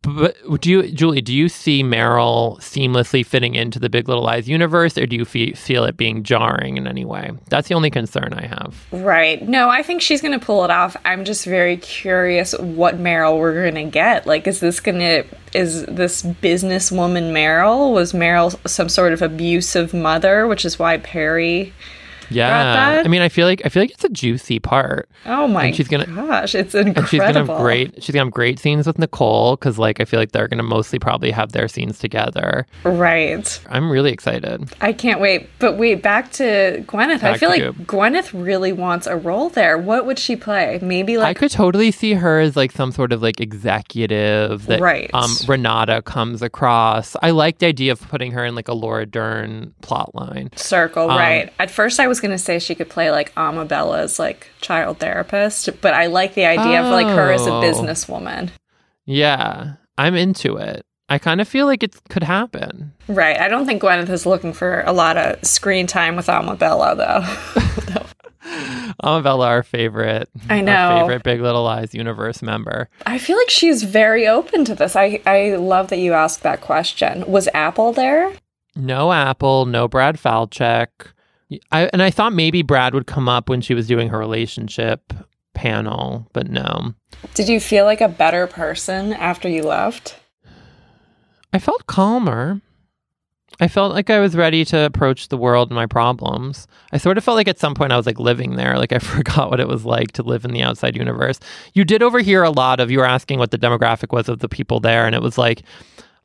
But 0.06 0.36
do 0.60 0.70
you, 0.70 0.90
Julie? 0.90 1.20
Do 1.20 1.32
you 1.32 1.48
see 1.48 1.82
Meryl 1.82 2.58
seamlessly 2.58 3.24
fitting 3.24 3.54
into 3.54 3.78
the 3.78 3.88
Big 3.88 4.08
Little 4.08 4.22
Lies 4.22 4.48
universe, 4.48 4.98
or 4.98 5.06
do 5.06 5.16
you 5.16 5.24
fe- 5.24 5.52
feel 5.52 5.84
it 5.84 5.96
being 5.96 6.22
jarring 6.22 6.76
in 6.76 6.86
any 6.86 7.04
way? 7.04 7.32
That's 7.48 7.68
the 7.68 7.74
only 7.74 7.90
concern 7.90 8.34
I 8.34 8.46
have. 8.46 8.86
Right. 8.92 9.46
No, 9.48 9.68
I 9.68 9.82
think 9.82 10.02
she's 10.02 10.20
going 10.20 10.38
to 10.38 10.44
pull 10.44 10.64
it 10.64 10.70
off. 10.70 10.96
I'm 11.04 11.24
just 11.24 11.44
very 11.44 11.78
curious 11.78 12.52
what 12.58 12.96
Meryl 12.96 13.38
we're 13.38 13.62
going 13.62 13.86
to 13.86 13.90
get. 13.90 14.26
Like, 14.26 14.46
is 14.46 14.60
this 14.60 14.80
going 14.80 14.98
to 14.98 15.24
is 15.54 15.86
this 15.86 16.22
businesswoman 16.22 17.32
Meryl? 17.32 17.92
Was 17.94 18.12
Meryl 18.12 18.56
some 18.68 18.88
sort 18.88 19.12
of 19.12 19.22
abusive 19.22 19.94
mother, 19.94 20.46
which 20.46 20.64
is 20.64 20.78
why 20.78 20.98
Perry 20.98 21.72
yeah, 22.30 23.02
I 23.04 23.08
mean, 23.08 23.22
I 23.22 23.28
feel 23.28 23.46
like 23.46 23.62
I 23.64 23.68
feel 23.68 23.82
like 23.82 23.90
it's 23.90 24.04
a 24.04 24.08
juicy 24.08 24.58
part. 24.58 25.08
Oh 25.26 25.48
my 25.48 25.66
and 25.66 25.76
she's 25.76 25.88
gonna, 25.88 26.06
gosh, 26.06 26.54
it's 26.54 26.74
incredible. 26.74 27.00
And 27.00 27.08
she's 27.08 27.20
gonna 27.20 27.46
have 27.46 27.62
great. 27.62 28.02
She's 28.02 28.12
gonna 28.12 28.26
have 28.26 28.32
great 28.32 28.58
scenes 28.58 28.86
with 28.86 28.98
Nicole 28.98 29.56
because, 29.56 29.78
like, 29.78 30.00
I 30.00 30.04
feel 30.04 30.20
like 30.20 30.32
they're 30.32 30.48
gonna 30.48 30.62
mostly 30.62 30.98
probably 30.98 31.30
have 31.30 31.52
their 31.52 31.68
scenes 31.68 31.98
together. 31.98 32.66
Right. 32.84 33.60
I'm 33.70 33.90
really 33.90 34.12
excited. 34.12 34.72
I 34.80 34.92
can't 34.92 35.20
wait. 35.20 35.48
But 35.58 35.76
wait, 35.76 36.02
back 36.02 36.32
to 36.32 36.84
Gwyneth. 36.86 37.20
Back 37.20 37.34
I 37.34 37.38
feel 37.38 37.48
like 37.48 37.62
Goop. 37.62 37.76
Gwyneth 37.86 38.30
really 38.34 38.72
wants 38.72 39.06
a 39.06 39.16
role 39.16 39.48
there. 39.48 39.78
What 39.78 40.06
would 40.06 40.18
she 40.18 40.36
play? 40.36 40.78
Maybe 40.82 41.16
like 41.16 41.36
I 41.36 41.38
could 41.38 41.50
totally 41.50 41.90
see 41.90 42.14
her 42.14 42.40
as 42.40 42.56
like 42.56 42.72
some 42.72 42.92
sort 42.92 43.12
of 43.12 43.22
like 43.22 43.40
executive 43.40 44.66
that 44.66 44.80
right. 44.80 45.10
um 45.14 45.30
Renata 45.46 46.02
comes 46.02 46.42
across. 46.42 47.16
I 47.22 47.30
like 47.30 47.58
the 47.58 47.66
idea 47.66 47.92
of 47.92 48.00
putting 48.08 48.32
her 48.32 48.44
in 48.44 48.54
like 48.54 48.68
a 48.68 48.74
Laura 48.74 49.06
Dern 49.06 49.74
plot 49.82 50.14
line. 50.14 50.50
Circle, 50.56 51.10
um, 51.10 51.18
right. 51.18 51.52
At 51.58 51.70
first 51.70 52.00
I 52.00 52.06
was 52.06 52.13
gonna 52.20 52.38
say 52.38 52.58
she 52.58 52.74
could 52.74 52.88
play 52.88 53.10
like 53.10 53.34
Amabella's 53.34 54.18
like 54.18 54.48
child 54.60 54.98
therapist, 54.98 55.68
but 55.80 55.94
I 55.94 56.06
like 56.06 56.34
the 56.34 56.46
idea 56.46 56.80
oh. 56.82 56.86
of 56.86 56.92
like 56.92 57.06
her 57.06 57.32
as 57.32 57.46
a 57.46 57.52
oh. 57.52 57.62
businesswoman. 57.62 58.50
Yeah, 59.06 59.74
I'm 59.98 60.14
into 60.14 60.56
it. 60.56 60.84
I 61.08 61.18
kind 61.18 61.40
of 61.40 61.48
feel 61.48 61.66
like 61.66 61.82
it 61.82 61.96
could 62.08 62.22
happen. 62.22 62.92
Right. 63.08 63.38
I 63.38 63.48
don't 63.48 63.66
think 63.66 63.82
Gwyneth 63.82 64.08
is 64.08 64.24
looking 64.24 64.54
for 64.54 64.80
a 64.86 64.92
lot 64.92 65.18
of 65.18 65.44
screen 65.44 65.86
time 65.86 66.16
with 66.16 66.26
Amabella, 66.28 66.96
though. 66.96 68.04
Amabella, 69.02 69.46
our 69.46 69.62
favorite, 69.62 70.28
I 70.48 70.60
know, 70.60 71.00
favorite 71.00 71.22
Big 71.22 71.40
Little 71.40 71.64
Lies 71.64 71.94
universe 71.94 72.42
member. 72.42 72.88
I 73.06 73.18
feel 73.18 73.36
like 73.36 73.50
she's 73.50 73.82
very 73.82 74.26
open 74.26 74.64
to 74.66 74.74
this. 74.74 74.96
I 74.96 75.20
I 75.26 75.56
love 75.56 75.88
that 75.88 75.98
you 75.98 76.12
asked 76.12 76.42
that 76.42 76.60
question. 76.60 77.24
Was 77.26 77.48
Apple 77.54 77.92
there? 77.92 78.32
No 78.76 79.12
Apple, 79.12 79.66
no 79.66 79.88
Brad 79.88 80.16
Falchuk. 80.16 80.88
I, 81.72 81.90
and 81.92 82.02
I 82.02 82.10
thought 82.10 82.32
maybe 82.32 82.62
Brad 82.62 82.94
would 82.94 83.06
come 83.06 83.28
up 83.28 83.48
when 83.48 83.60
she 83.60 83.74
was 83.74 83.86
doing 83.86 84.08
her 84.08 84.18
relationship 84.18 85.12
panel, 85.54 86.28
but 86.32 86.50
no. 86.50 86.94
Did 87.34 87.48
you 87.48 87.60
feel 87.60 87.84
like 87.84 88.00
a 88.00 88.08
better 88.08 88.46
person 88.46 89.12
after 89.12 89.48
you 89.48 89.62
left? 89.62 90.18
I 91.52 91.58
felt 91.58 91.86
calmer. 91.86 92.60
I 93.60 93.68
felt 93.68 93.94
like 93.94 94.10
I 94.10 94.18
was 94.18 94.34
ready 94.34 94.64
to 94.66 94.84
approach 94.84 95.28
the 95.28 95.36
world 95.36 95.70
and 95.70 95.76
my 95.76 95.86
problems. 95.86 96.66
I 96.92 96.98
sort 96.98 97.16
of 97.16 97.24
felt 97.24 97.36
like 97.36 97.46
at 97.46 97.60
some 97.60 97.74
point 97.74 97.92
I 97.92 97.96
was 97.96 98.06
like 98.06 98.18
living 98.18 98.56
there. 98.56 98.76
Like 98.76 98.92
I 98.92 98.98
forgot 99.00 99.50
what 99.50 99.60
it 99.60 99.68
was 99.68 99.84
like 99.84 100.12
to 100.12 100.22
live 100.22 100.44
in 100.44 100.50
the 100.50 100.62
outside 100.62 100.96
universe. 100.96 101.38
You 101.72 101.84
did 101.84 102.02
overhear 102.02 102.42
a 102.42 102.50
lot 102.50 102.80
of, 102.80 102.90
you 102.90 102.98
were 102.98 103.04
asking 103.04 103.38
what 103.38 103.52
the 103.52 103.58
demographic 103.58 104.12
was 104.12 104.28
of 104.28 104.40
the 104.40 104.48
people 104.48 104.80
there. 104.80 105.06
And 105.06 105.14
it 105.14 105.22
was 105.22 105.38
like, 105.38 105.62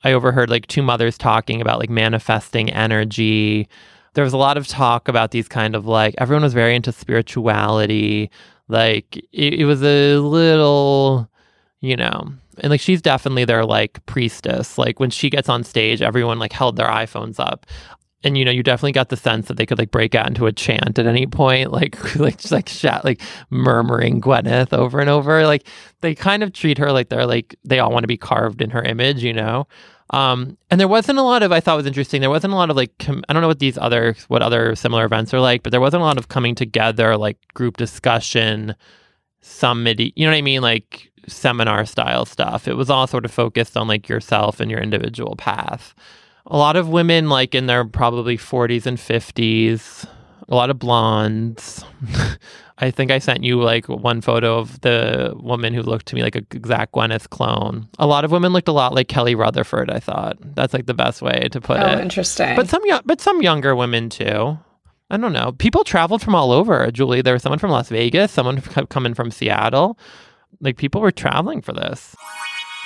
I 0.04 0.14
overheard 0.14 0.50
like 0.50 0.66
two 0.68 0.82
mothers 0.82 1.18
talking 1.18 1.62
about 1.62 1.80
like 1.80 1.90
manifesting 1.90 2.70
energy, 2.72 3.68
there 4.14 4.24
was 4.24 4.34
a 4.34 4.38
lot 4.38 4.58
of 4.58 4.68
talk 4.68 5.08
about 5.08 5.32
these 5.32 5.48
kind 5.48 5.76
of 5.76 5.86
like 5.86 6.16
everyone 6.18 6.44
was 6.44 6.54
very 6.54 6.76
into 6.76 6.92
spirituality. 6.92 8.30
Like 8.68 9.18
it, 9.32 9.56
it 9.56 9.66
was 9.66 9.84
a 9.84 10.18
little, 10.18 11.30
you 11.82 11.96
know, 11.96 12.32
and 12.60 12.70
like 12.70 12.82
she's 12.82 13.02
definitely 13.02 13.46
their 13.46 13.66
like 13.66 14.06
priestess. 14.06 14.78
Like 14.78 15.00
when 15.00 15.10
she 15.10 15.30
gets 15.30 15.50
on 15.50 15.64
stage, 15.64 16.02
everyone 16.02 16.40
like 16.40 16.54
held 16.54 16.76
their 16.76 16.88
iPhones 16.88 17.40
up. 17.40 17.66
And 18.22 18.38
you 18.38 18.44
know, 18.44 18.52
you 18.52 18.64
definitely 18.64 18.92
got 18.92 19.10
the 19.10 19.16
sense 19.16 19.48
that 19.48 19.56
they 19.56 19.66
could 19.66 19.80
like 19.80 19.92
break 19.92 20.14
out 20.14 20.28
into 20.28 20.46
a 20.46 20.52
chant 20.52 21.00
at 21.00 21.06
any 21.06 21.26
point, 21.26 21.72
like 21.72 22.16
like 22.20 22.38
just 22.38 22.52
like 22.52 22.66
chat, 22.66 23.06
like 23.06 23.22
murmuring 23.50 24.22
Gwyneth 24.22 24.74
over 24.74 25.00
and 25.00 25.10
over. 25.10 25.46
Like 25.46 25.66
they 26.02 26.16
kind 26.16 26.44
of 26.44 26.54
treat 26.54 26.78
her 26.78 26.92
like 26.92 27.10
they're 27.10 27.26
like 27.26 27.56
they 27.64 27.80
all 27.80 27.92
want 27.92 28.04
to 28.04 28.08
be 28.08 28.18
carved 28.18 28.62
in 28.62 28.72
her 28.72 28.84
image, 28.84 29.24
you 29.24 29.34
know. 29.34 29.68
Um, 30.12 30.58
and 30.72 30.80
there 30.80 30.88
wasn't 30.88 31.20
a 31.20 31.24
lot 31.24 31.44
of 31.44 31.52
I 31.52 31.60
thought 31.60 31.78
was 31.78 31.86
interesting. 31.86 32.22
There 32.22 32.30
wasn't 32.30 32.54
a 32.54 32.56
lot 32.56 32.70
of 32.70 32.76
like 32.76 32.98
com- 32.98 33.24
I 33.30 33.34
don't 33.34 33.42
know 33.42 33.48
what 33.48 33.60
these 33.60 33.78
other 33.78 34.16
what 34.28 34.42
other 34.42 34.76
similar 34.76 35.06
events 35.06 35.34
are 35.34 35.40
like, 35.40 35.64
but 35.64 35.72
there 35.72 35.82
wasn't 35.82 36.02
a 36.02 36.06
lot 36.06 36.18
of 36.18 36.30
coming 36.30 36.56
together 36.56 37.16
like 37.16 37.38
group 37.54 37.78
discussion, 37.78 38.76
summit. 39.42 40.00
You 40.00 40.26
know 40.26 40.32
what 40.32 40.38
I 40.38 40.42
mean? 40.42 40.62
Like 40.62 41.12
seminar 41.28 41.86
style 41.86 42.26
stuff. 42.26 42.68
It 42.68 42.74
was 42.76 42.90
all 42.90 43.08
sort 43.08 43.26
of 43.26 43.32
focused 43.32 43.78
on 43.78 43.88
like 43.88 44.10
yourself 44.10 44.60
and 44.60 44.72
your 44.72 44.80
individual 44.80 45.36
path. 45.36 45.94
A 46.48 46.58
lot 46.58 46.76
of 46.76 46.90
women 46.90 47.30
like 47.30 47.54
in 47.54 47.68
their 47.68 47.86
probably 47.86 48.38
40s 48.38 48.88
and 48.88 48.98
50s. 48.98 50.08
A 50.50 50.56
lot 50.56 50.70
of 50.70 50.80
blondes. 50.80 51.86
I 52.80 52.92
think 52.92 53.12
I 53.12 53.20
sent 53.20 53.44
you 53.44 53.62
like 53.62 53.88
one 53.88 54.22
photo 54.22 54.58
of 54.58 54.80
the 54.82 55.34
woman 55.36 55.74
who 55.74 55.82
looked 55.82 56.08
to 56.08 56.16
me 56.16 56.24
like 56.24 56.36
a 56.36 56.46
exact 56.52 56.94
Gwyneth 56.94 57.30
clone. 57.30 57.88
A 58.00 58.08
lot 58.08 58.24
of 58.24 58.32
women 58.32 58.54
looked 58.54 58.70
a 58.70 58.74
lot 58.74 58.94
like 58.94 59.10
Kelly 59.10 59.36
Rutherford. 59.36 59.92
I 59.92 60.00
thought 60.00 60.38
that's 60.56 60.74
like 60.74 60.86
the 60.86 60.94
best 60.94 61.22
way 61.22 61.50
to 61.52 61.60
put 61.60 61.80
oh, 61.80 61.86
it. 61.86 61.96
Oh, 61.96 62.02
interesting. 62.02 62.56
But 62.56 62.70
some 62.70 62.82
but 63.06 63.20
some 63.20 63.42
younger 63.42 63.76
women 63.76 64.10
too. 64.10 64.58
I 65.12 65.18
don't 65.18 65.34
know. 65.34 65.54
People 65.54 65.84
traveled 65.84 66.22
from 66.22 66.36
all 66.36 66.52
over. 66.52 66.90
Julie, 66.92 67.22
there 67.22 67.34
was 67.34 67.42
someone 67.42 67.60
from 67.60 67.72
Las 67.72 67.90
Vegas, 67.90 68.32
someone 68.32 68.62
coming 68.90 69.14
from 69.14 69.32
Seattle. 69.32 69.98
Like 70.62 70.78
people 70.78 71.02
were 71.02 71.12
traveling 71.12 71.62
for 71.62 71.74
this. 71.74 72.16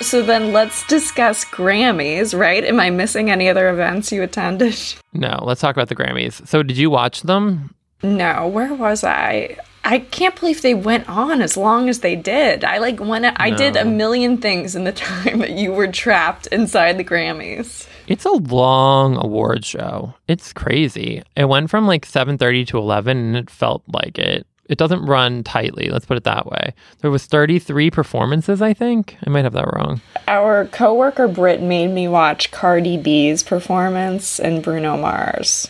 So 0.00 0.22
then 0.22 0.52
let's 0.52 0.86
discuss 0.86 1.44
Grammys, 1.44 2.38
right? 2.38 2.64
Am 2.64 2.80
I 2.80 2.90
missing 2.90 3.30
any 3.30 3.48
other 3.48 3.68
events 3.68 4.12
you 4.12 4.22
attended? 4.22 4.76
No, 5.16 5.38
let's 5.44 5.60
talk 5.60 5.76
about 5.76 5.88
the 5.88 5.94
Grammys. 5.94 6.44
So 6.48 6.64
did 6.64 6.76
you 6.76 6.90
watch 6.90 7.22
them? 7.22 7.72
No, 8.02 8.48
where 8.48 8.74
was 8.74 9.04
I? 9.04 9.56
I 9.84 10.00
can't 10.00 10.38
believe 10.38 10.60
they 10.60 10.74
went 10.74 11.08
on 11.08 11.40
as 11.40 11.56
long 11.56 11.88
as 11.88 12.00
they 12.00 12.16
did. 12.16 12.64
I 12.64 12.78
like 12.78 12.98
went. 12.98 13.24
I 13.36 13.50
no. 13.50 13.56
did 13.56 13.76
a 13.76 13.84
million 13.84 14.38
things 14.38 14.74
in 14.74 14.82
the 14.82 14.92
time 15.06 15.38
that 15.38 15.50
you 15.52 15.72
were 15.72 15.86
trapped 15.86 16.48
inside 16.48 16.98
the 16.98 17.04
Grammys. 17.04 17.86
It's 18.08 18.24
a 18.24 18.32
long 18.32 19.16
award 19.16 19.64
show. 19.64 20.14
It's 20.26 20.52
crazy. 20.52 21.22
It 21.36 21.44
went 21.48 21.70
from 21.70 21.86
like 21.86 22.04
7:30 22.06 22.66
to 22.68 22.78
11 22.78 23.16
and 23.16 23.36
it 23.36 23.50
felt 23.50 23.84
like 23.86 24.18
it. 24.18 24.48
It 24.68 24.78
doesn't 24.78 25.04
run 25.04 25.44
tightly, 25.44 25.90
let's 25.90 26.06
put 26.06 26.16
it 26.16 26.24
that 26.24 26.46
way. 26.46 26.74
There 27.00 27.10
was 27.10 27.26
33 27.26 27.90
performances, 27.90 28.62
I 28.62 28.72
think. 28.72 29.16
I 29.26 29.30
might 29.30 29.44
have 29.44 29.52
that 29.52 29.72
wrong. 29.74 30.00
Our 30.26 30.66
coworker 30.66 31.28
Britt 31.28 31.60
made 31.60 31.90
me 31.90 32.08
watch 32.08 32.50
Cardi 32.50 32.96
B's 32.96 33.42
performance 33.42 34.40
and 34.40 34.62
Bruno 34.62 34.96
Mars. 34.96 35.68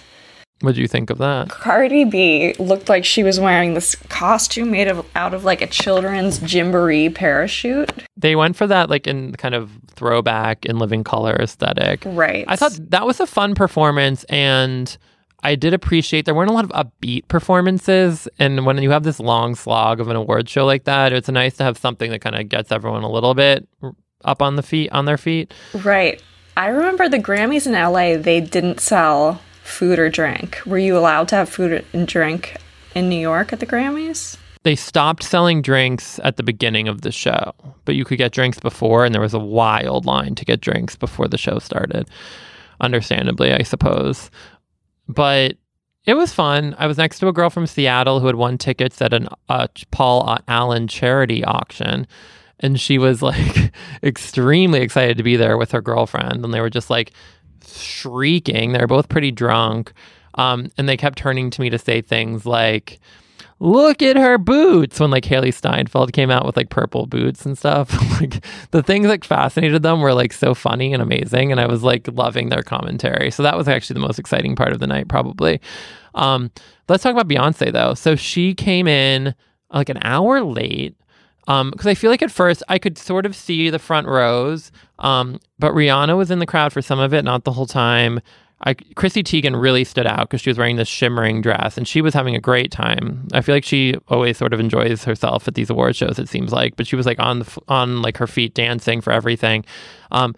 What 0.60 0.76
do 0.76 0.80
you 0.80 0.88
think 0.88 1.10
of 1.10 1.18
that? 1.18 1.50
Cardi 1.50 2.04
B 2.04 2.54
looked 2.58 2.88
like 2.88 3.04
she 3.04 3.22
was 3.22 3.38
wearing 3.38 3.74
this 3.74 3.94
costume 4.08 4.70
made 4.70 4.88
of 4.88 5.04
out 5.14 5.34
of 5.34 5.44
like 5.44 5.60
a 5.60 5.66
children's 5.66 6.38
Gymboree 6.38 7.14
parachute. 7.14 8.04
They 8.16 8.34
went 8.34 8.56
for 8.56 8.66
that 8.66 8.88
like 8.88 9.06
in 9.06 9.32
kind 9.32 9.54
of 9.54 9.70
throwback 9.88 10.64
in 10.64 10.78
living 10.78 11.04
color 11.04 11.34
aesthetic. 11.34 12.02
Right. 12.06 12.44
I 12.48 12.56
thought 12.56 12.78
that 12.90 13.04
was 13.04 13.20
a 13.20 13.26
fun 13.26 13.54
performance 13.54 14.24
and 14.24 14.96
I 15.44 15.54
did 15.54 15.74
appreciate 15.74 16.24
there 16.24 16.34
weren't 16.34 16.50
a 16.50 16.54
lot 16.54 16.64
of 16.64 16.70
upbeat 16.70 17.28
performances 17.28 18.26
and 18.38 18.64
when 18.64 18.82
you 18.82 18.90
have 18.90 19.02
this 19.02 19.20
long 19.20 19.54
slog 19.54 20.00
of 20.00 20.08
an 20.08 20.16
award 20.16 20.48
show 20.48 20.64
like 20.64 20.84
that, 20.84 21.12
it's 21.12 21.28
nice 21.28 21.56
to 21.58 21.64
have 21.64 21.78
something 21.78 22.10
that 22.10 22.20
kind 22.20 22.34
of 22.34 22.48
gets 22.48 22.72
everyone 22.72 23.02
a 23.02 23.10
little 23.10 23.34
bit 23.34 23.68
up 24.24 24.40
on 24.40 24.56
the 24.56 24.62
feet 24.62 24.90
on 24.90 25.04
their 25.04 25.18
feet. 25.18 25.52
Right. 25.84 26.20
I 26.56 26.68
remember 26.68 27.08
the 27.08 27.18
Grammys 27.18 27.66
in 27.66 27.72
LA, 27.72 28.16
they 28.16 28.40
didn't 28.40 28.80
sell 28.80 29.40
food 29.62 29.98
or 29.98 30.08
drink. 30.08 30.60
Were 30.64 30.78
you 30.78 30.96
allowed 30.96 31.28
to 31.28 31.36
have 31.36 31.48
food 31.48 31.84
and 31.92 32.06
drink 32.08 32.56
in 32.94 33.08
New 33.08 33.20
York 33.20 33.52
at 33.52 33.60
the 33.60 33.66
Grammys? 33.66 34.36
They 34.62 34.76
stopped 34.76 35.22
selling 35.22 35.60
drinks 35.60 36.18
at 36.24 36.38
the 36.38 36.42
beginning 36.42 36.88
of 36.88 37.02
the 37.02 37.12
show, 37.12 37.52
but 37.84 37.96
you 37.96 38.04
could 38.06 38.16
get 38.16 38.32
drinks 38.32 38.58
before, 38.58 39.04
and 39.04 39.14
there 39.14 39.20
was 39.20 39.34
a 39.34 39.38
wild 39.38 40.06
line 40.06 40.34
to 40.36 40.44
get 40.44 40.62
drinks 40.62 40.96
before 40.96 41.28
the 41.28 41.36
show 41.36 41.58
started. 41.58 42.08
Understandably, 42.80 43.52
I 43.52 43.62
suppose. 43.62 44.30
But 45.08 45.56
it 46.06 46.14
was 46.14 46.32
fun. 46.32 46.74
I 46.78 46.86
was 46.86 46.98
next 46.98 47.18
to 47.20 47.28
a 47.28 47.32
girl 47.32 47.50
from 47.50 47.66
Seattle 47.66 48.20
who 48.20 48.26
had 48.26 48.36
won 48.36 48.58
tickets 48.58 49.00
at 49.00 49.12
an 49.12 49.28
uh, 49.48 49.68
Paul 49.90 50.38
Allen 50.48 50.86
charity 50.86 51.42
auction. 51.44 52.06
And 52.60 52.78
she 52.80 52.98
was 52.98 53.22
like 53.22 53.72
extremely 54.02 54.80
excited 54.80 55.16
to 55.16 55.22
be 55.22 55.36
there 55.36 55.56
with 55.56 55.72
her 55.72 55.80
girlfriend. 55.80 56.44
And 56.44 56.52
they 56.52 56.60
were 56.60 56.70
just 56.70 56.90
like 56.90 57.12
shrieking. 57.66 58.72
They 58.72 58.78
were 58.78 58.86
both 58.86 59.08
pretty 59.08 59.30
drunk. 59.30 59.92
Um, 60.34 60.70
and 60.76 60.88
they 60.88 60.96
kept 60.96 61.18
turning 61.18 61.50
to 61.50 61.60
me 61.60 61.70
to 61.70 61.78
say 61.78 62.00
things 62.00 62.44
like, 62.44 63.00
look 63.64 64.02
at 64.02 64.16
her 64.16 64.36
boots 64.36 65.00
when 65.00 65.10
like 65.10 65.24
Hailee 65.24 65.52
Steinfeld 65.52 66.12
came 66.12 66.30
out 66.30 66.44
with 66.44 66.54
like 66.54 66.68
purple 66.68 67.06
boots 67.06 67.46
and 67.46 67.56
stuff. 67.56 67.90
like 68.20 68.44
the 68.72 68.82
things 68.82 69.06
that 69.06 69.24
fascinated 69.24 69.82
them 69.82 70.02
were 70.02 70.12
like 70.12 70.34
so 70.34 70.54
funny 70.54 70.92
and 70.92 71.02
amazing. 71.02 71.50
And 71.50 71.58
I 71.58 71.66
was 71.66 71.82
like 71.82 72.06
loving 72.12 72.50
their 72.50 72.62
commentary. 72.62 73.30
So 73.30 73.42
that 73.42 73.56
was 73.56 73.66
actually 73.66 73.94
the 73.94 74.06
most 74.06 74.18
exciting 74.18 74.54
part 74.54 74.72
of 74.72 74.80
the 74.80 74.86
night, 74.86 75.08
probably. 75.08 75.62
Um, 76.14 76.50
let's 76.90 77.02
talk 77.02 77.12
about 77.12 77.26
Beyonce 77.26 77.72
though. 77.72 77.94
So 77.94 78.16
she 78.16 78.54
came 78.54 78.86
in 78.86 79.34
like 79.72 79.88
an 79.88 79.98
hour 80.02 80.42
late. 80.42 80.94
because 81.46 81.86
I 81.86 81.94
feel 81.94 82.10
like 82.10 82.22
at 82.22 82.30
first 82.30 82.62
I 82.68 82.78
could 82.78 82.98
sort 82.98 83.24
of 83.24 83.34
see 83.34 83.70
the 83.70 83.78
front 83.78 84.06
rows, 84.06 84.72
um, 84.98 85.40
but 85.58 85.72
Rihanna 85.72 86.18
was 86.18 86.30
in 86.30 86.38
the 86.38 86.46
crowd 86.46 86.72
for 86.74 86.82
some 86.82 86.98
of 86.98 87.14
it, 87.14 87.24
not 87.24 87.44
the 87.44 87.52
whole 87.52 87.66
time. 87.66 88.20
I, 88.64 88.74
Chrissy 88.96 89.22
Teigen 89.22 89.60
really 89.60 89.84
stood 89.84 90.06
out 90.06 90.20
because 90.20 90.40
she 90.40 90.48
was 90.48 90.56
wearing 90.56 90.76
this 90.76 90.88
shimmering 90.88 91.42
dress 91.42 91.76
and 91.76 91.86
she 91.86 92.00
was 92.00 92.14
having 92.14 92.34
a 92.34 92.40
great 92.40 92.70
time. 92.70 93.28
I 93.32 93.42
feel 93.42 93.54
like 93.54 93.64
she 93.64 93.94
always 94.08 94.38
sort 94.38 94.54
of 94.54 94.60
enjoys 94.60 95.04
herself 95.04 95.46
at 95.46 95.54
these 95.54 95.68
award 95.68 95.96
shows. 95.96 96.18
It 96.18 96.30
seems 96.30 96.50
like, 96.50 96.74
but 96.76 96.86
she 96.86 96.96
was 96.96 97.04
like 97.04 97.20
on 97.20 97.40
the, 97.40 97.58
on 97.68 98.00
like 98.00 98.16
her 98.16 98.26
feet 98.26 98.54
dancing 98.54 99.02
for 99.02 99.12
everything. 99.12 99.66
Um, 100.12 100.34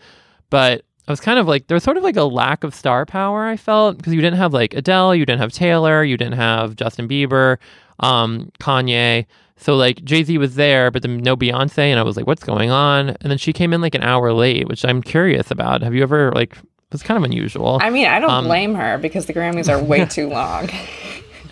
but 0.51 0.85
I 1.09 1.13
was 1.13 1.21
kind 1.21 1.39
of 1.39 1.47
like 1.47 1.69
there 1.69 1.77
was 1.77 1.85
sort 1.85 1.97
of 1.97 2.03
like 2.03 2.17
a 2.17 2.25
lack 2.25 2.65
of 2.65 2.75
star 2.75 3.07
power. 3.07 3.47
I 3.47 3.57
felt 3.57 3.97
because 3.97 4.13
you 4.13 4.21
didn't 4.21 4.39
have 4.39 4.53
like 4.53 4.75
Adele, 4.75 5.15
you 5.15 5.25
didn't 5.25 5.41
have 5.41 5.53
Taylor, 5.53 6.03
you 6.03 6.17
didn't 6.17 6.35
have 6.35 6.75
Justin 6.75 7.09
Bieber, 7.09 7.59
um, 8.01 8.51
Kanye. 8.59 9.27
So 9.57 9.77
like 9.77 10.05
Jay 10.05 10.25
Z 10.25 10.37
was 10.39 10.57
there, 10.57 10.91
but 10.91 11.03
then 11.03 11.19
no 11.19 11.37
Beyonce, 11.37 11.79
and 11.79 11.99
I 11.99 12.03
was 12.03 12.17
like, 12.17 12.27
what's 12.27 12.45
going 12.45 12.71
on? 12.71 13.11
And 13.21 13.31
then 13.31 13.39
she 13.39 13.53
came 13.53 13.73
in 13.73 13.81
like 13.81 13.95
an 13.95 14.03
hour 14.03 14.33
late, 14.33 14.69
which 14.69 14.85
I'm 14.85 15.01
curious 15.01 15.51
about. 15.51 15.83
Have 15.83 15.95
you 15.95 16.03
ever 16.03 16.33
like? 16.33 16.59
It's 16.93 17.03
kind 17.03 17.19
of 17.19 17.25
unusual. 17.25 17.79
I 17.81 17.91
mean, 17.91 18.07
I 18.07 18.19
don't 18.21 18.31
um, 18.31 18.45
blame 18.45 18.75
her 18.75 18.99
because 18.99 19.27
the 19.27 19.35
Grammys 19.35 19.69
are 19.69 19.83
way 19.83 20.05
too 20.11 20.29
long. 20.29 20.71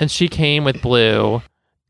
and 0.01 0.11
she 0.11 0.29
came 0.29 0.65
with 0.65 0.81
Blue, 0.81 1.43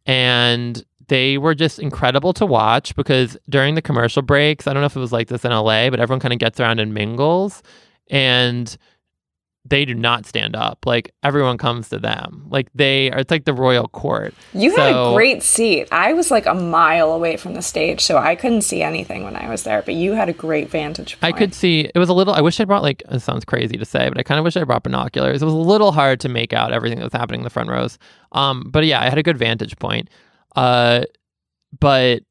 and 0.06 0.82
they 1.08 1.38
were 1.38 1.54
just 1.54 1.78
incredible 1.78 2.32
to 2.34 2.46
watch 2.46 2.96
because 2.96 3.36
during 3.48 3.74
the 3.74 3.82
commercial 3.82 4.22
breaks, 4.22 4.66
I 4.66 4.72
don't 4.72 4.80
know 4.82 4.86
if 4.86 4.96
it 4.96 5.00
was 5.00 5.12
like 5.12 5.28
this 5.28 5.44
in 5.44 5.50
LA, 5.50 5.90
but 5.90 6.00
everyone 6.00 6.20
kind 6.20 6.32
of 6.32 6.38
gets 6.38 6.58
around 6.60 6.80
and 6.80 6.94
mingles. 6.94 7.62
And 8.10 8.74
they 9.66 9.84
do 9.84 9.94
not 9.94 10.26
stand 10.26 10.54
up. 10.54 10.84
Like 10.84 11.14
everyone 11.22 11.56
comes 11.56 11.88
to 11.88 11.98
them. 11.98 12.44
Like 12.48 12.68
they 12.74 13.10
are. 13.10 13.18
It's 13.18 13.30
like 13.30 13.46
the 13.46 13.54
royal 13.54 13.88
court. 13.88 14.34
You 14.52 14.70
so, 14.74 14.76
had 14.76 14.94
a 14.94 15.14
great 15.14 15.42
seat. 15.42 15.88
I 15.90 16.12
was 16.12 16.30
like 16.30 16.46
a 16.46 16.54
mile 16.54 17.12
away 17.12 17.36
from 17.36 17.54
the 17.54 17.62
stage, 17.62 18.02
so 18.02 18.18
I 18.18 18.34
couldn't 18.34 18.62
see 18.62 18.82
anything 18.82 19.24
when 19.24 19.36
I 19.36 19.48
was 19.48 19.62
there. 19.62 19.80
But 19.82 19.94
you 19.94 20.12
had 20.12 20.28
a 20.28 20.34
great 20.34 20.70
vantage 20.70 21.18
point. 21.18 21.34
I 21.34 21.36
could 21.36 21.54
see. 21.54 21.90
It 21.94 21.98
was 21.98 22.10
a 22.10 22.14
little. 22.14 22.34
I 22.34 22.42
wish 22.42 22.60
I 22.60 22.64
brought 22.64 22.82
like. 22.82 23.02
It 23.10 23.20
sounds 23.20 23.44
crazy 23.44 23.78
to 23.78 23.84
say, 23.84 24.08
but 24.08 24.18
I 24.18 24.22
kind 24.22 24.38
of 24.38 24.44
wish 24.44 24.56
I 24.56 24.64
brought 24.64 24.82
binoculars. 24.82 25.40
It 25.40 25.44
was 25.44 25.54
a 25.54 25.56
little 25.56 25.92
hard 25.92 26.20
to 26.20 26.28
make 26.28 26.52
out 26.52 26.72
everything 26.72 26.98
that 26.98 27.04
was 27.04 27.12
happening 27.12 27.40
in 27.40 27.44
the 27.44 27.50
front 27.50 27.70
rows. 27.70 27.98
Um, 28.32 28.68
but 28.70 28.84
yeah, 28.84 29.00
I 29.00 29.08
had 29.08 29.18
a 29.18 29.22
good 29.22 29.38
vantage 29.38 29.78
point. 29.78 30.10
Uh, 30.56 31.04
but 31.80 32.22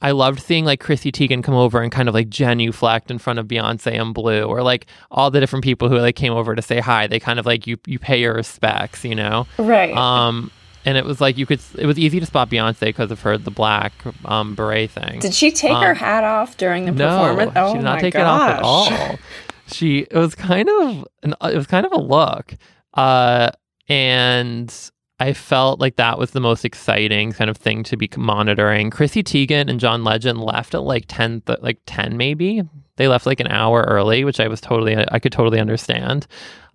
I 0.00 0.12
loved 0.12 0.40
seeing 0.40 0.64
like 0.64 0.80
Chrissy 0.80 1.10
Teigen 1.10 1.42
come 1.42 1.54
over 1.54 1.82
and 1.82 1.90
kind 1.90 2.08
of 2.08 2.14
like 2.14 2.28
genuflect 2.28 3.10
in 3.10 3.18
front 3.18 3.38
of 3.38 3.46
Beyonce 3.46 4.00
and 4.00 4.14
Blue, 4.14 4.44
or 4.44 4.62
like 4.62 4.86
all 5.10 5.30
the 5.30 5.40
different 5.40 5.64
people 5.64 5.88
who 5.88 5.98
like 5.98 6.14
came 6.14 6.32
over 6.32 6.54
to 6.54 6.62
say 6.62 6.78
hi. 6.78 7.06
They 7.08 7.18
kind 7.18 7.38
of 7.38 7.46
like 7.46 7.66
you 7.66 7.78
you 7.86 7.98
pay 7.98 8.20
your 8.20 8.34
respects, 8.34 9.04
you 9.04 9.14
know, 9.14 9.46
right? 9.58 9.96
Um, 9.96 10.52
and 10.84 10.96
it 10.96 11.04
was 11.04 11.20
like 11.20 11.36
you 11.36 11.46
could. 11.46 11.60
It 11.76 11.86
was 11.86 11.98
easy 11.98 12.20
to 12.20 12.26
spot 12.26 12.48
Beyonce 12.48 12.80
because 12.80 13.10
of 13.10 13.20
her 13.22 13.36
the 13.36 13.50
black 13.50 13.92
um, 14.24 14.54
beret 14.54 14.90
thing. 14.90 15.18
Did 15.18 15.34
she 15.34 15.50
take 15.50 15.72
um, 15.72 15.82
her 15.82 15.94
hat 15.94 16.22
off 16.22 16.56
during 16.56 16.84
the 16.84 16.92
no, 16.92 17.18
performance? 17.18 17.52
Oh, 17.56 17.72
she 17.72 17.78
did 17.78 17.84
not 17.84 18.00
take 18.00 18.14
gosh. 18.14 18.20
it 18.20 18.26
off 18.26 18.50
at 18.50 18.62
all. 18.62 19.18
She 19.70 19.98
it 19.98 20.14
was 20.14 20.34
kind 20.34 20.66
of 20.66 21.06
an, 21.22 21.34
it 21.42 21.54
was 21.54 21.66
kind 21.66 21.84
of 21.84 21.92
a 21.92 22.00
look, 22.00 22.54
uh, 22.94 23.50
and 23.86 24.74
I 25.20 25.32
felt 25.32 25.80
like 25.80 25.96
that 25.96 26.18
was 26.18 26.30
the 26.30 26.40
most 26.40 26.64
exciting 26.64 27.32
kind 27.32 27.50
of 27.50 27.56
thing 27.56 27.82
to 27.84 27.96
be 27.96 28.08
monitoring. 28.16 28.90
Chrissy 28.90 29.22
Teigen 29.22 29.68
and 29.68 29.80
John 29.80 30.04
Legend 30.04 30.40
left 30.40 30.74
at 30.74 30.82
like 30.82 31.06
10 31.08 31.42
th- 31.42 31.58
like 31.60 31.78
10 31.86 32.16
maybe. 32.16 32.62
They 32.96 33.08
left 33.08 33.26
like 33.26 33.40
an 33.40 33.48
hour 33.48 33.82
early, 33.88 34.24
which 34.24 34.38
I 34.38 34.46
was 34.48 34.60
totally 34.60 34.96
I 34.96 35.18
could 35.18 35.32
totally 35.32 35.58
understand. 35.60 36.26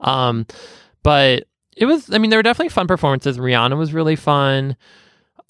Um 0.01 0.45
but 1.03 1.45
it 1.77 1.85
was 1.85 2.13
I 2.13 2.17
mean 2.17 2.29
there 2.29 2.39
were 2.39 2.43
definitely 2.43 2.69
fun 2.69 2.87
performances. 2.87 3.37
Rihanna 3.37 3.77
was 3.77 3.93
really 3.93 4.17
fun. 4.17 4.75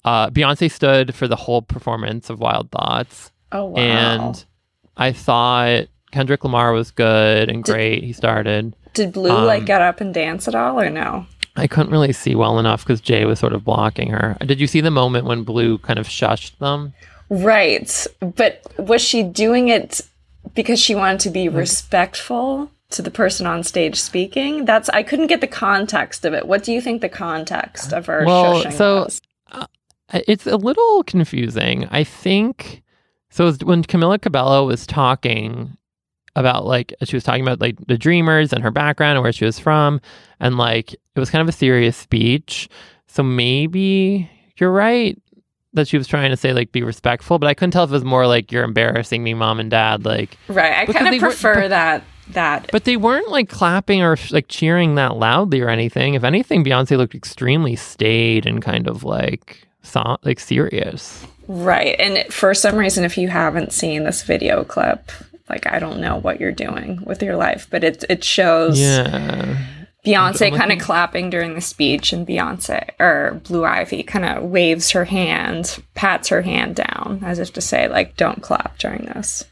Uh 0.04 0.30
Beyonce 0.30 0.70
stood 0.70 1.14
for 1.14 1.26
the 1.26 1.36
whole 1.36 1.62
performance 1.62 2.30
of 2.30 2.38
Wild 2.38 2.70
Thoughts. 2.70 3.32
Oh 3.50 3.66
wow. 3.66 3.78
And 3.78 4.44
I 4.96 5.10
thought 5.10 5.88
Kendrick 6.12 6.44
Lamar 6.44 6.72
was 6.72 6.92
good 6.92 7.48
and 7.48 7.64
great. 7.64 8.04
He 8.04 8.12
started. 8.12 8.76
Did 8.92 9.12
Blue 9.12 9.32
um, 9.32 9.46
like 9.46 9.64
get 9.64 9.82
up 9.82 10.00
and 10.00 10.14
dance 10.14 10.46
at 10.46 10.54
all 10.54 10.80
or 10.80 10.88
no? 10.88 11.26
I 11.56 11.66
couldn't 11.66 11.92
really 11.92 12.12
see 12.12 12.34
well 12.34 12.58
enough 12.58 12.84
because 12.84 13.00
Jay 13.00 13.24
was 13.24 13.38
sort 13.38 13.52
of 13.52 13.64
blocking 13.64 14.10
her. 14.10 14.36
Did 14.40 14.60
you 14.60 14.66
see 14.66 14.80
the 14.80 14.90
moment 14.90 15.26
when 15.26 15.44
Blue 15.44 15.78
kind 15.78 15.98
of 15.98 16.08
shushed 16.08 16.58
them? 16.58 16.92
Right. 17.30 18.06
But 18.20 18.62
was 18.78 19.00
she 19.00 19.22
doing 19.22 19.68
it 19.68 20.00
because 20.54 20.80
she 20.80 20.94
wanted 20.94 21.20
to 21.20 21.30
be 21.30 21.48
respectful 21.48 22.70
to 22.90 23.02
the 23.02 23.10
person 23.10 23.46
on 23.46 23.62
stage 23.62 24.00
speaking? 24.00 24.64
That's 24.64 24.88
I 24.90 25.02
couldn't 25.02 25.28
get 25.28 25.40
the 25.40 25.46
context 25.46 26.24
of 26.24 26.34
it. 26.34 26.46
What 26.46 26.64
do 26.64 26.72
you 26.72 26.80
think 26.80 27.00
the 27.00 27.08
context 27.08 27.92
of 27.92 28.06
her 28.06 28.24
well, 28.24 28.62
shushing 28.62 28.72
so, 28.72 29.04
was? 29.04 29.22
Uh, 29.50 29.66
it's 30.26 30.46
a 30.46 30.56
little 30.56 31.02
confusing. 31.04 31.86
I 31.90 32.04
think 32.04 32.82
so 33.30 33.52
when 33.64 33.82
Camila 33.82 34.20
Cabello 34.20 34.66
was 34.66 34.86
talking, 34.86 35.76
about 36.36 36.66
like 36.66 36.94
she 37.04 37.16
was 37.16 37.24
talking 37.24 37.42
about 37.42 37.60
like 37.60 37.76
the 37.86 37.98
dreamers 37.98 38.52
and 38.52 38.62
her 38.62 38.70
background 38.70 39.16
and 39.16 39.22
where 39.22 39.32
she 39.32 39.44
was 39.44 39.58
from. 39.58 40.00
And 40.40 40.56
like 40.58 40.92
it 40.92 41.20
was 41.20 41.30
kind 41.30 41.42
of 41.42 41.48
a 41.48 41.52
serious 41.52 41.96
speech. 41.96 42.68
So 43.06 43.22
maybe 43.22 44.30
you're 44.56 44.72
right 44.72 45.20
that 45.72 45.88
she 45.88 45.98
was 45.98 46.06
trying 46.06 46.30
to 46.30 46.36
say 46.36 46.52
like 46.52 46.70
be 46.70 46.84
respectful 46.84 47.36
but 47.36 47.48
i 47.48 47.52
couldn't 47.54 47.72
tell 47.72 47.82
if 47.82 47.90
it 47.90 47.92
was 47.92 48.04
more 48.04 48.28
like 48.28 48.52
you're 48.52 48.62
embarrassing 48.62 49.24
me 49.24 49.34
mom 49.34 49.58
and 49.58 49.72
dad 49.72 50.04
like 50.04 50.38
right. 50.46 50.88
I 50.88 50.92
kind 50.92 51.12
of 51.12 51.20
prefer 51.20 51.62
but, 51.62 51.68
that 51.70 52.04
that. 52.30 52.70
But 52.72 52.84
they 52.84 52.96
weren't 52.96 53.28
like 53.28 53.48
clapping 53.48 54.02
or 54.02 54.16
like 54.30 54.46
cheering 54.48 54.94
that 54.94 55.16
loudly 55.16 55.60
or 55.60 55.68
anything. 55.68 56.14
If 56.14 56.24
anything 56.24 56.64
beyonce 56.64 56.96
looked 56.96 57.14
extremely 57.14 57.76
staid 57.76 58.46
and 58.46 58.62
kind 58.62 58.88
of 58.88 59.04
like 59.04 59.66
so, 59.82 60.16
like 60.24 60.40
serious. 60.40 61.26
Right. 61.46 61.96
And 61.98 62.32
for 62.32 62.54
some 62.54 62.76
reason 62.76 63.04
if 63.04 63.18
you 63.18 63.28
haven't 63.28 63.72
seen 63.72 64.04
this 64.04 64.22
video 64.22 64.64
clip 64.64 65.10
like 65.48 65.66
I 65.66 65.78
don't 65.78 66.00
know 66.00 66.16
what 66.16 66.40
you're 66.40 66.52
doing 66.52 67.02
with 67.04 67.22
your 67.22 67.36
life, 67.36 67.66
but 67.70 67.84
it 67.84 68.04
it 68.08 68.24
shows 68.24 68.80
yeah. 68.80 69.58
Beyonce 70.04 70.54
kind 70.54 70.70
of 70.70 70.78
clapping 70.78 71.30
during 71.30 71.54
the 71.54 71.62
speech, 71.62 72.12
and 72.12 72.26
Beyonce 72.26 72.90
or 73.00 73.40
Blue 73.44 73.64
Ivy 73.64 74.02
kind 74.02 74.24
of 74.24 74.44
waves 74.44 74.90
her 74.90 75.06
hand, 75.06 75.82
pats 75.94 76.28
her 76.28 76.42
hand 76.42 76.76
down, 76.76 77.20
as 77.24 77.38
if 77.38 77.52
to 77.54 77.60
say, 77.60 77.88
like, 77.88 78.16
"Don't 78.16 78.42
clap 78.42 78.78
during 78.78 79.06
this." 79.06 79.44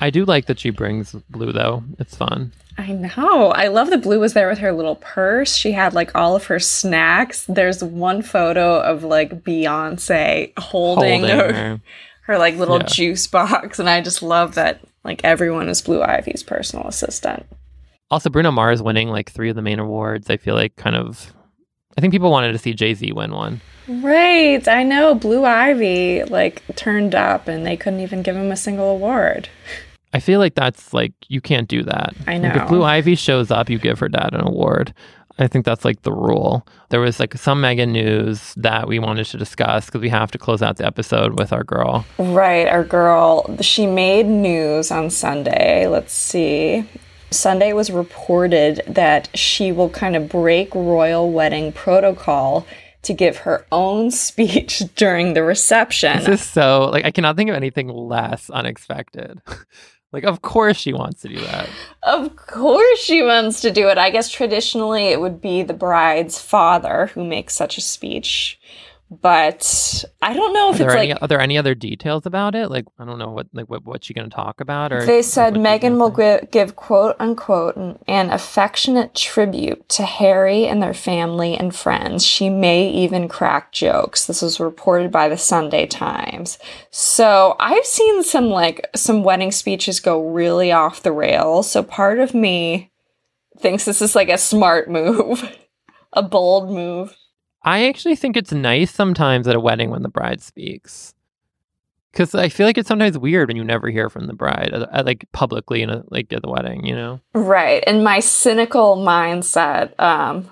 I 0.00 0.10
do 0.10 0.24
like 0.24 0.46
that 0.46 0.60
she 0.60 0.70
brings 0.70 1.12
Blue 1.30 1.52
though; 1.52 1.84
it's 1.98 2.14
fun. 2.14 2.52
I 2.76 2.92
know. 2.92 3.50
I 3.50 3.68
love 3.68 3.90
that 3.90 4.02
Blue 4.02 4.20
was 4.20 4.34
there 4.34 4.48
with 4.48 4.58
her 4.58 4.72
little 4.72 4.96
purse. 4.96 5.56
She 5.56 5.72
had 5.72 5.94
like 5.94 6.14
all 6.14 6.36
of 6.36 6.46
her 6.46 6.60
snacks. 6.60 7.44
There's 7.46 7.82
one 7.82 8.22
photo 8.22 8.80
of 8.80 9.02
like 9.02 9.42
Beyonce 9.42 10.52
holding, 10.58 11.22
holding 11.22 11.36
her, 11.36 11.52
her, 11.52 11.80
her, 12.22 12.38
like 12.38 12.56
little 12.56 12.78
yeah. 12.78 12.86
juice 12.86 13.26
box, 13.26 13.78
and 13.78 13.88
I 13.88 14.00
just 14.00 14.22
love 14.22 14.54
that 14.54 14.80
like 15.08 15.22
everyone 15.24 15.68
is 15.68 15.80
Blue 15.80 16.02
Ivy's 16.02 16.42
personal 16.42 16.86
assistant. 16.86 17.46
Also, 18.10 18.30
Bruno 18.30 18.50
Mars 18.50 18.82
winning 18.82 19.08
like 19.08 19.30
three 19.30 19.50
of 19.50 19.56
the 19.56 19.62
main 19.62 19.78
awards. 19.78 20.30
I 20.30 20.36
feel 20.36 20.54
like 20.54 20.76
kind 20.76 20.96
of. 20.96 21.32
I 21.96 22.00
think 22.00 22.12
people 22.12 22.30
wanted 22.30 22.52
to 22.52 22.58
see 22.58 22.74
Jay 22.74 22.94
Z 22.94 23.10
win 23.12 23.32
one. 23.32 23.60
Right. 23.88 24.66
I 24.68 24.82
know. 24.82 25.14
Blue 25.14 25.44
Ivy 25.44 26.24
like 26.24 26.62
turned 26.76 27.14
up 27.14 27.48
and 27.48 27.66
they 27.66 27.76
couldn't 27.76 28.00
even 28.00 28.22
give 28.22 28.36
him 28.36 28.52
a 28.52 28.56
single 28.56 28.90
award. 28.90 29.48
I 30.12 30.20
feel 30.20 30.40
like 30.40 30.54
that's 30.54 30.92
like 30.94 31.12
you 31.28 31.40
can't 31.40 31.68
do 31.68 31.82
that. 31.82 32.14
I 32.26 32.38
know. 32.38 32.48
Like, 32.48 32.62
if 32.62 32.68
Blue 32.68 32.82
Ivy 32.82 33.14
shows 33.14 33.50
up, 33.50 33.68
you 33.68 33.78
give 33.78 33.98
her 33.98 34.08
dad 34.08 34.34
an 34.34 34.46
award. 34.46 34.94
I 35.38 35.46
think 35.46 35.64
that's 35.64 35.84
like 35.84 36.02
the 36.02 36.12
rule. 36.12 36.66
There 36.88 37.00
was 37.00 37.20
like 37.20 37.34
some 37.34 37.60
mega 37.60 37.86
news 37.86 38.54
that 38.56 38.88
we 38.88 38.98
wanted 38.98 39.26
to 39.26 39.38
discuss 39.38 39.86
because 39.86 40.00
we 40.00 40.08
have 40.08 40.30
to 40.32 40.38
close 40.38 40.62
out 40.62 40.76
the 40.76 40.86
episode 40.86 41.38
with 41.38 41.52
our 41.52 41.64
girl. 41.64 42.04
Right, 42.18 42.66
our 42.66 42.84
girl. 42.84 43.56
She 43.60 43.86
made 43.86 44.26
news 44.26 44.90
on 44.90 45.10
Sunday. 45.10 45.86
Let's 45.86 46.12
see. 46.12 46.84
Sunday 47.30 47.72
was 47.72 47.90
reported 47.90 48.82
that 48.86 49.28
she 49.36 49.70
will 49.70 49.90
kind 49.90 50.16
of 50.16 50.28
break 50.28 50.74
royal 50.74 51.30
wedding 51.30 51.72
protocol 51.72 52.66
to 53.02 53.12
give 53.12 53.38
her 53.38 53.66
own 53.70 54.10
speech 54.26 54.82
during 54.96 55.34
the 55.34 55.42
reception. 55.42 56.18
This 56.18 56.40
is 56.40 56.42
so 56.42 56.88
like 56.90 57.04
I 57.04 57.10
cannot 57.10 57.36
think 57.36 57.50
of 57.50 57.56
anything 57.56 57.88
less 57.88 58.50
unexpected. 58.50 59.40
Like, 60.12 60.24
of 60.24 60.40
course 60.40 60.78
she 60.78 60.92
wants 60.92 61.20
to 61.22 61.28
do 61.28 61.40
that. 61.40 61.68
Of 62.02 62.34
course 62.36 62.98
she 62.98 63.22
wants 63.22 63.60
to 63.60 63.70
do 63.70 63.88
it. 63.88 63.98
I 63.98 64.10
guess 64.10 64.30
traditionally 64.30 65.08
it 65.08 65.20
would 65.20 65.40
be 65.40 65.62
the 65.62 65.74
bride's 65.74 66.40
father 66.40 67.10
who 67.12 67.24
makes 67.24 67.54
such 67.54 67.76
a 67.76 67.82
speech 67.82 68.58
but 69.10 70.04
I 70.20 70.34
don't 70.34 70.52
know 70.52 70.70
if 70.70 70.80
are 70.80 70.84
it's 70.84 70.94
any, 70.94 71.12
like. 71.12 71.22
Are 71.22 71.28
there 71.28 71.40
any 71.40 71.56
other 71.56 71.74
details 71.74 72.26
about 72.26 72.54
it? 72.54 72.70
Like 72.70 72.84
I 72.98 73.06
don't 73.06 73.18
know 73.18 73.30
what 73.30 73.46
like 73.54 73.68
what 73.68 73.84
what's 73.84 74.06
she 74.06 74.12
going 74.12 74.28
to 74.28 74.34
talk 74.34 74.60
about? 74.60 74.92
Or 74.92 75.04
they 75.04 75.22
said 75.22 75.54
Meghan 75.54 75.98
will 75.98 76.10
give, 76.10 76.50
give 76.50 76.76
quote 76.76 77.16
unquote 77.18 77.76
an, 77.76 77.98
an 78.06 78.28
affectionate 78.28 79.14
tribute 79.14 79.88
to 79.90 80.02
Harry 80.02 80.66
and 80.66 80.82
their 80.82 80.92
family 80.92 81.56
and 81.56 81.74
friends. 81.74 82.26
She 82.26 82.50
may 82.50 82.90
even 82.90 83.28
crack 83.28 83.72
jokes. 83.72 84.26
This 84.26 84.42
was 84.42 84.60
reported 84.60 85.10
by 85.10 85.30
the 85.30 85.38
Sunday 85.38 85.86
Times. 85.86 86.58
So 86.90 87.56
I've 87.58 87.86
seen 87.86 88.22
some 88.22 88.50
like 88.50 88.86
some 88.94 89.24
wedding 89.24 89.52
speeches 89.52 90.00
go 90.00 90.28
really 90.28 90.70
off 90.70 91.02
the 91.02 91.12
rails. 91.12 91.70
So 91.70 91.82
part 91.82 92.18
of 92.18 92.34
me 92.34 92.92
thinks 93.58 93.86
this 93.86 94.02
is 94.02 94.14
like 94.14 94.28
a 94.28 94.36
smart 94.36 94.90
move, 94.90 95.56
a 96.12 96.22
bold 96.22 96.70
move. 96.70 97.16
I 97.68 97.86
actually 97.86 98.16
think 98.16 98.34
it's 98.38 98.50
nice 98.50 98.90
sometimes 98.90 99.46
at 99.46 99.54
a 99.54 99.60
wedding 99.60 99.90
when 99.90 100.02
the 100.02 100.08
bride 100.08 100.40
speaks. 100.40 101.12
Because 102.10 102.34
I 102.34 102.48
feel 102.48 102.64
like 102.64 102.78
it's 102.78 102.88
sometimes 102.88 103.18
weird 103.18 103.48
when 103.48 103.58
you 103.58 103.64
never 103.64 103.90
hear 103.90 104.08
from 104.08 104.26
the 104.26 104.32
bride, 104.32 104.70
uh, 104.72 104.86
uh, 104.90 105.02
like 105.04 105.26
publicly, 105.32 105.82
in 105.82 105.90
a, 105.90 106.02
like 106.08 106.32
at 106.32 106.40
the 106.40 106.48
wedding. 106.48 106.86
You 106.86 106.96
know, 106.96 107.20
Right. 107.34 107.84
And 107.86 108.02
my 108.02 108.20
cynical 108.20 108.96
mindset, 108.96 109.92
um, 110.00 110.50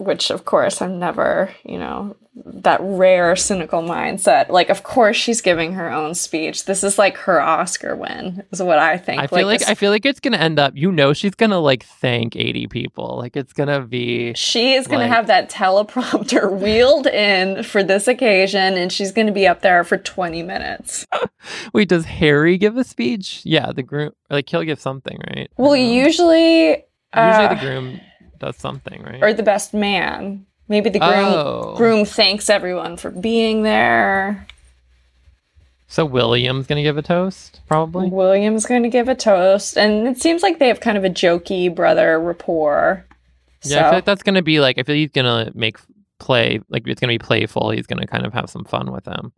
which 0.00 0.30
of 0.30 0.44
course 0.44 0.80
I'm 0.82 0.98
never, 0.98 1.50
you 1.64 1.78
know, 1.78 2.16
that 2.44 2.78
rare 2.80 3.34
cynical 3.34 3.82
mindset. 3.82 4.48
Like, 4.48 4.70
of 4.70 4.84
course 4.84 5.16
she's 5.16 5.40
giving 5.40 5.72
her 5.72 5.90
own 5.90 6.14
speech. 6.14 6.66
This 6.66 6.84
is 6.84 6.96
like 6.96 7.16
her 7.16 7.40
Oscar 7.40 7.96
win, 7.96 8.44
is 8.52 8.62
what 8.62 8.78
I 8.78 8.96
think. 8.96 9.20
I 9.20 9.26
feel 9.26 9.46
like, 9.46 9.68
I 9.68 9.74
feel 9.74 9.90
like 9.90 10.06
it's 10.06 10.20
gonna 10.20 10.36
end 10.36 10.58
up. 10.60 10.74
You 10.76 10.92
know, 10.92 11.12
she's 11.12 11.34
gonna 11.34 11.58
like 11.58 11.82
thank 11.84 12.36
eighty 12.36 12.68
people. 12.68 13.16
Like 13.18 13.36
it's 13.36 13.52
gonna 13.52 13.80
be. 13.80 14.34
she 14.34 14.74
is 14.74 14.86
going 14.86 15.00
like- 15.00 15.10
to 15.10 15.14
have 15.14 15.26
that 15.26 15.50
teleprompter 15.50 16.50
wheeled 16.62 17.06
in 17.08 17.64
for 17.64 17.82
this 17.82 18.06
occasion, 18.06 18.74
and 18.74 18.92
she's 18.92 19.10
going 19.12 19.26
to 19.26 19.32
be 19.32 19.46
up 19.46 19.60
there 19.62 19.82
for 19.84 19.96
20 19.96 20.42
minutes. 20.42 21.06
Wait, 21.72 21.88
does 21.88 22.04
Harry 22.04 22.56
give 22.58 22.76
a 22.76 22.84
speech? 22.84 23.42
Yeah, 23.44 23.72
the 23.72 23.82
groom. 23.82 24.12
Like 24.30 24.48
he'll 24.48 24.62
give 24.62 24.80
something, 24.80 25.18
right? 25.34 25.50
Well, 25.56 25.72
Um, 25.72 25.78
usually, 25.78 26.68
usually 26.68 26.84
uh, 27.12 27.54
the 27.54 27.60
groom 27.60 28.00
does 28.38 28.56
something, 28.56 29.02
right? 29.02 29.22
or 29.22 29.32
the 29.32 29.42
best 29.42 29.74
man. 29.74 30.46
Maybe 30.68 30.90
the 30.90 30.98
groom 30.98 31.10
Oh. 31.12 31.74
groom 31.76 32.04
thanks 32.04 32.50
everyone 32.50 32.96
for 32.98 33.10
being 33.10 33.62
there. 33.62 34.46
so 35.86 36.04
William's 36.04 36.66
gonna 36.66 36.82
give 36.82 36.98
a 36.98 37.02
toast, 37.02 37.60
probably. 37.66 38.10
William's 38.10 38.66
going 38.66 38.82
to 38.82 38.90
give 38.90 39.08
a 39.08 39.14
toast, 39.14 39.78
and 39.78 40.06
it 40.06 40.20
seems 40.20 40.42
like 40.42 40.58
they 40.58 40.68
have 40.68 40.80
kind 40.80 40.98
of 40.98 41.04
a 41.04 41.08
jokey 41.10 41.74
brother 41.74 42.20
rapport. 42.20 43.06
Yeah, 43.64 43.78
I 43.78 43.82
feel 43.84 43.92
like 43.92 44.04
that's 44.04 44.22
gonna 44.22 44.42
be 44.42 44.60
like. 44.60 44.78
I 44.78 44.82
feel 44.82 44.94
he's 44.94 45.10
gonna 45.10 45.50
make 45.54 45.78
play 46.18 46.60
like 46.68 46.86
it's 46.86 47.00
gonna 47.00 47.12
be 47.14 47.18
playful. 47.18 47.70
He's 47.70 47.86
gonna 47.86 48.06
kind 48.06 48.26
of 48.26 48.34
have 48.34 48.50
some 48.50 48.64
fun 48.64 48.92
with 48.92 49.06
him. 49.06 49.32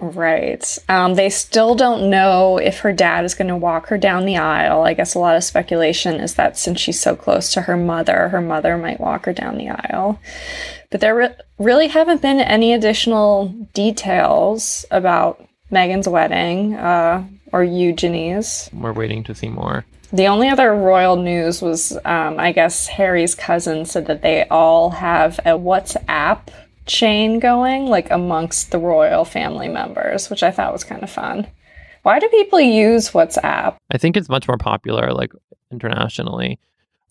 Right. 0.00 0.78
Um, 0.88 1.14
they 1.14 1.30
still 1.30 1.74
don't 1.74 2.10
know 2.10 2.58
if 2.58 2.80
her 2.80 2.92
dad 2.92 3.24
is 3.24 3.34
going 3.34 3.48
to 3.48 3.56
walk 3.56 3.88
her 3.88 3.98
down 3.98 4.26
the 4.26 4.36
aisle. 4.36 4.82
I 4.82 4.94
guess 4.94 5.14
a 5.14 5.18
lot 5.18 5.36
of 5.36 5.44
speculation 5.44 6.16
is 6.16 6.34
that 6.34 6.58
since 6.58 6.80
she's 6.80 7.00
so 7.00 7.16
close 7.16 7.52
to 7.54 7.62
her 7.62 7.76
mother, 7.76 8.28
her 8.28 8.40
mother 8.40 8.76
might 8.76 9.00
walk 9.00 9.26
her 9.26 9.32
down 9.32 9.56
the 9.56 9.70
aisle. 9.70 10.20
But 10.90 11.00
there 11.00 11.14
re- 11.14 11.34
really 11.58 11.88
haven't 11.88 12.22
been 12.22 12.40
any 12.40 12.72
additional 12.72 13.48
details 13.74 14.84
about 14.90 15.44
Meghan's 15.72 16.08
wedding 16.08 16.74
uh, 16.74 17.26
or 17.52 17.64
Eugenie's. 17.64 18.70
We're 18.72 18.92
waiting 18.92 19.24
to 19.24 19.34
see 19.34 19.48
more. 19.48 19.84
The 20.12 20.28
only 20.28 20.48
other 20.48 20.72
royal 20.72 21.16
news 21.16 21.60
was, 21.60 21.92
um, 22.04 22.38
I 22.38 22.52
guess, 22.52 22.86
Harry's 22.86 23.34
cousin 23.34 23.84
said 23.84 24.06
that 24.06 24.22
they 24.22 24.46
all 24.48 24.90
have 24.90 25.38
a 25.40 25.58
WhatsApp 25.58 26.48
chain 26.86 27.38
going, 27.38 27.86
like 27.86 28.10
amongst 28.10 28.70
the 28.70 28.78
royal 28.78 29.24
family 29.24 29.68
members, 29.68 30.30
which 30.30 30.42
I 30.42 30.50
thought 30.50 30.72
was 30.72 30.84
kind 30.84 31.02
of 31.02 31.10
fun. 31.10 31.46
Why 32.02 32.18
do 32.18 32.28
people 32.28 32.60
use 32.60 33.10
WhatsApp? 33.10 33.76
I 33.90 33.98
think 33.98 34.16
it's 34.16 34.28
much 34.28 34.46
more 34.46 34.56
popular 34.58 35.12
like 35.12 35.32
internationally. 35.72 36.58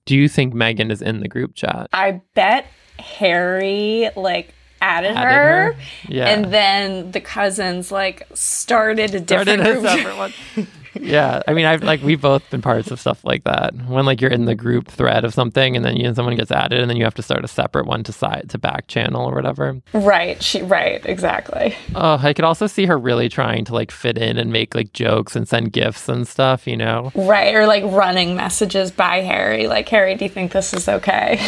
Do 0.05 0.15
you 0.15 0.29
think 0.29 0.53
Meghan 0.53 0.91
is 0.91 1.01
in 1.01 1.19
the 1.19 1.27
group 1.27 1.55
chat? 1.55 1.87
I 1.91 2.21
bet 2.33 2.67
Harry 2.99 4.09
like 4.15 4.53
added, 4.81 5.11
Added 5.17 5.27
her, 5.33 5.73
her? 5.73 5.79
Yeah. 6.07 6.27
and 6.29 6.45
then 6.53 7.11
the 7.11 7.19
cousins 7.21 7.91
like 7.91 8.27
started 8.33 9.15
a 9.15 9.19
different 9.19 9.61
Started 9.61 9.67
a 9.67 9.73
group. 9.81 9.85
separate 9.85 10.17
one. 10.17 10.33
yeah, 10.95 11.41
I 11.47 11.53
mean, 11.53 11.65
I've 11.65 11.83
like 11.83 12.01
we've 12.01 12.21
both 12.21 12.49
been 12.49 12.61
parts 12.61 12.91
of 12.91 12.99
stuff 12.99 13.23
like 13.23 13.43
that. 13.43 13.75
When 13.87 14.05
like 14.05 14.21
you're 14.21 14.31
in 14.31 14.45
the 14.45 14.55
group 14.55 14.87
thread 14.87 15.25
of 15.25 15.33
something, 15.33 15.75
and 15.75 15.83
then 15.83 15.97
you, 15.97 16.13
someone 16.13 16.35
gets 16.35 16.51
added, 16.51 16.79
and 16.79 16.89
then 16.89 16.97
you 16.97 17.03
have 17.03 17.15
to 17.15 17.21
start 17.21 17.43
a 17.43 17.47
separate 17.47 17.85
one 17.85 18.03
to 18.03 18.11
side 18.11 18.45
to 18.49 18.57
back 18.57 18.87
channel 18.87 19.25
or 19.25 19.35
whatever. 19.35 19.81
right, 19.93 20.41
she 20.41 20.61
right, 20.61 21.05
exactly. 21.05 21.75
Oh, 21.93 22.19
I 22.21 22.33
could 22.33 22.45
also 22.45 22.67
see 22.67 22.85
her 22.85 22.97
really 22.97 23.29
trying 23.29 23.65
to 23.65 23.73
like 23.73 23.91
fit 23.91 24.17
in 24.17 24.37
and 24.37 24.51
make 24.51 24.75
like 24.75 24.93
jokes 24.93 25.35
and 25.35 25.47
send 25.47 25.73
gifts 25.73 26.07
and 26.09 26.27
stuff. 26.27 26.67
You 26.67 26.77
know? 26.77 27.11
Right, 27.15 27.53
or 27.53 27.67
like 27.67 27.83
running 27.85 28.35
messages 28.35 28.91
by 28.91 29.21
Harry, 29.21 29.67
like 29.67 29.87
Harry, 29.89 30.15
do 30.15 30.25
you 30.25 30.29
think 30.29 30.51
this 30.51 30.73
is 30.73 30.87
okay? 30.87 31.41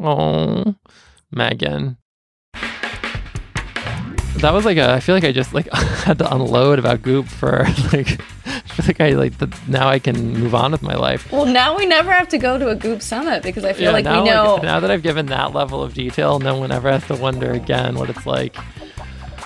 Oh, 0.00 0.74
Meghan. 1.34 1.96
That 4.36 4.52
was 4.52 4.64
like 4.64 4.76
a. 4.76 4.92
I 4.92 5.00
feel 5.00 5.14
like 5.14 5.24
I 5.24 5.30
just 5.30 5.54
like 5.54 5.70
had 5.72 6.18
to 6.18 6.34
unload 6.34 6.78
about 6.78 7.02
Goop 7.02 7.26
for 7.26 7.66
like. 7.92 8.20
I 8.72 8.82
feel 8.82 8.86
like 8.88 9.00
I 9.00 9.10
like 9.16 9.38
the, 9.38 9.54
now 9.68 9.88
I 9.88 9.98
can 9.98 10.32
move 10.34 10.54
on 10.54 10.72
with 10.72 10.82
my 10.82 10.94
life. 10.94 11.30
Well, 11.30 11.46
now 11.46 11.76
we 11.76 11.84
never 11.86 12.10
have 12.12 12.28
to 12.30 12.38
go 12.38 12.58
to 12.58 12.68
a 12.68 12.74
Goop 12.74 13.02
Summit 13.02 13.42
because 13.42 13.64
I 13.64 13.72
feel 13.74 13.84
Yeah, 13.86 13.90
like 13.92 14.04
now, 14.04 14.22
we 14.22 14.30
know. 14.30 14.56
now 14.62 14.80
that 14.80 14.90
I've 14.90 15.02
given 15.02 15.26
that 15.26 15.52
level 15.52 15.82
of 15.82 15.94
detail, 15.94 16.38
no 16.38 16.56
one 16.56 16.72
ever 16.72 16.90
has 16.90 17.06
to 17.08 17.14
wonder 17.16 17.52
again 17.52 17.96
what 17.96 18.08
it's 18.10 18.24
like. 18.26 18.56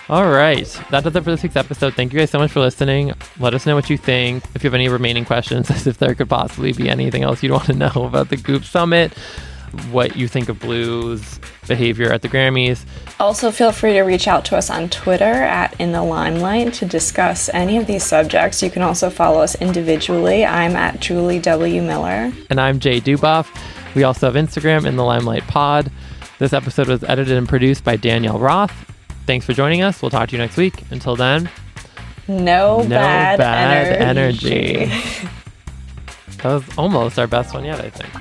All 0.08 0.28
right, 0.30 0.66
that 0.92 1.02
does 1.02 1.16
it 1.16 1.24
for 1.24 1.30
this 1.32 1.42
week's 1.42 1.56
episode. 1.56 1.94
Thank 1.94 2.12
you 2.12 2.20
guys 2.20 2.30
so 2.30 2.38
much 2.38 2.52
for 2.52 2.60
listening. 2.60 3.12
Let 3.40 3.54
us 3.54 3.66
know 3.66 3.74
what 3.74 3.90
you 3.90 3.98
think. 3.98 4.44
If 4.54 4.62
you 4.62 4.68
have 4.68 4.74
any 4.74 4.88
remaining 4.88 5.24
questions, 5.24 5.68
as 5.68 5.86
if 5.88 5.98
there 5.98 6.14
could 6.14 6.28
possibly 6.28 6.72
be 6.72 6.88
anything 6.88 7.24
else 7.24 7.42
you'd 7.42 7.50
want 7.50 7.64
to 7.66 7.72
know 7.74 7.90
about 7.96 8.28
the 8.28 8.36
Goop 8.36 8.64
Summit, 8.64 9.12
what 9.92 10.16
you 10.16 10.28
think 10.28 10.48
of 10.48 10.58
Blue's 10.60 11.38
behavior 11.66 12.12
at 12.12 12.22
the 12.22 12.28
Grammys, 12.28 12.84
Also, 13.18 13.50
feel 13.50 13.72
free 13.72 13.94
to 13.94 14.02
reach 14.02 14.28
out 14.28 14.44
to 14.46 14.56
us 14.56 14.70
on 14.70 14.88
Twitter 14.88 15.24
at 15.24 15.78
In 15.80 15.92
the 15.92 16.02
Limelight 16.02 16.74
to 16.74 16.86
discuss 16.86 17.48
any 17.54 17.76
of 17.76 17.86
these 17.86 18.04
subjects. 18.04 18.62
You 18.62 18.70
can 18.70 18.82
also 18.82 19.10
follow 19.10 19.40
us 19.40 19.54
individually. 19.60 20.44
I'm 20.44 20.76
at 20.76 21.00
Julie 21.00 21.38
W. 21.40 21.82
Miller. 21.82 22.32
and 22.50 22.60
I'm 22.60 22.78
Jay 22.78 23.00
Duboff. 23.00 23.46
We 23.94 24.04
also 24.04 24.30
have 24.30 24.34
Instagram 24.34 24.84
in 24.86 24.96
the 24.96 25.04
Limelight 25.04 25.46
Pod. 25.46 25.90
This 26.38 26.52
episode 26.52 26.88
was 26.88 27.02
edited 27.04 27.36
and 27.38 27.48
produced 27.48 27.82
by 27.84 27.96
Danielle 27.96 28.38
Roth. 28.38 28.72
Thanks 29.26 29.46
for 29.46 29.54
joining 29.54 29.82
us. 29.82 30.02
We'll 30.02 30.10
talk 30.10 30.28
to 30.28 30.36
you 30.36 30.42
next 30.42 30.56
week. 30.58 30.84
Until 30.90 31.16
then, 31.16 31.48
No, 32.28 32.82
no 32.82 32.88
bad, 32.90 33.38
bad 33.38 34.00
energy. 34.02 34.84
energy. 34.84 35.28
that 36.42 36.44
was 36.44 36.64
almost 36.76 37.18
our 37.18 37.26
best 37.26 37.54
one 37.54 37.64
yet, 37.64 37.80
I 37.80 37.88
think. 37.88 38.12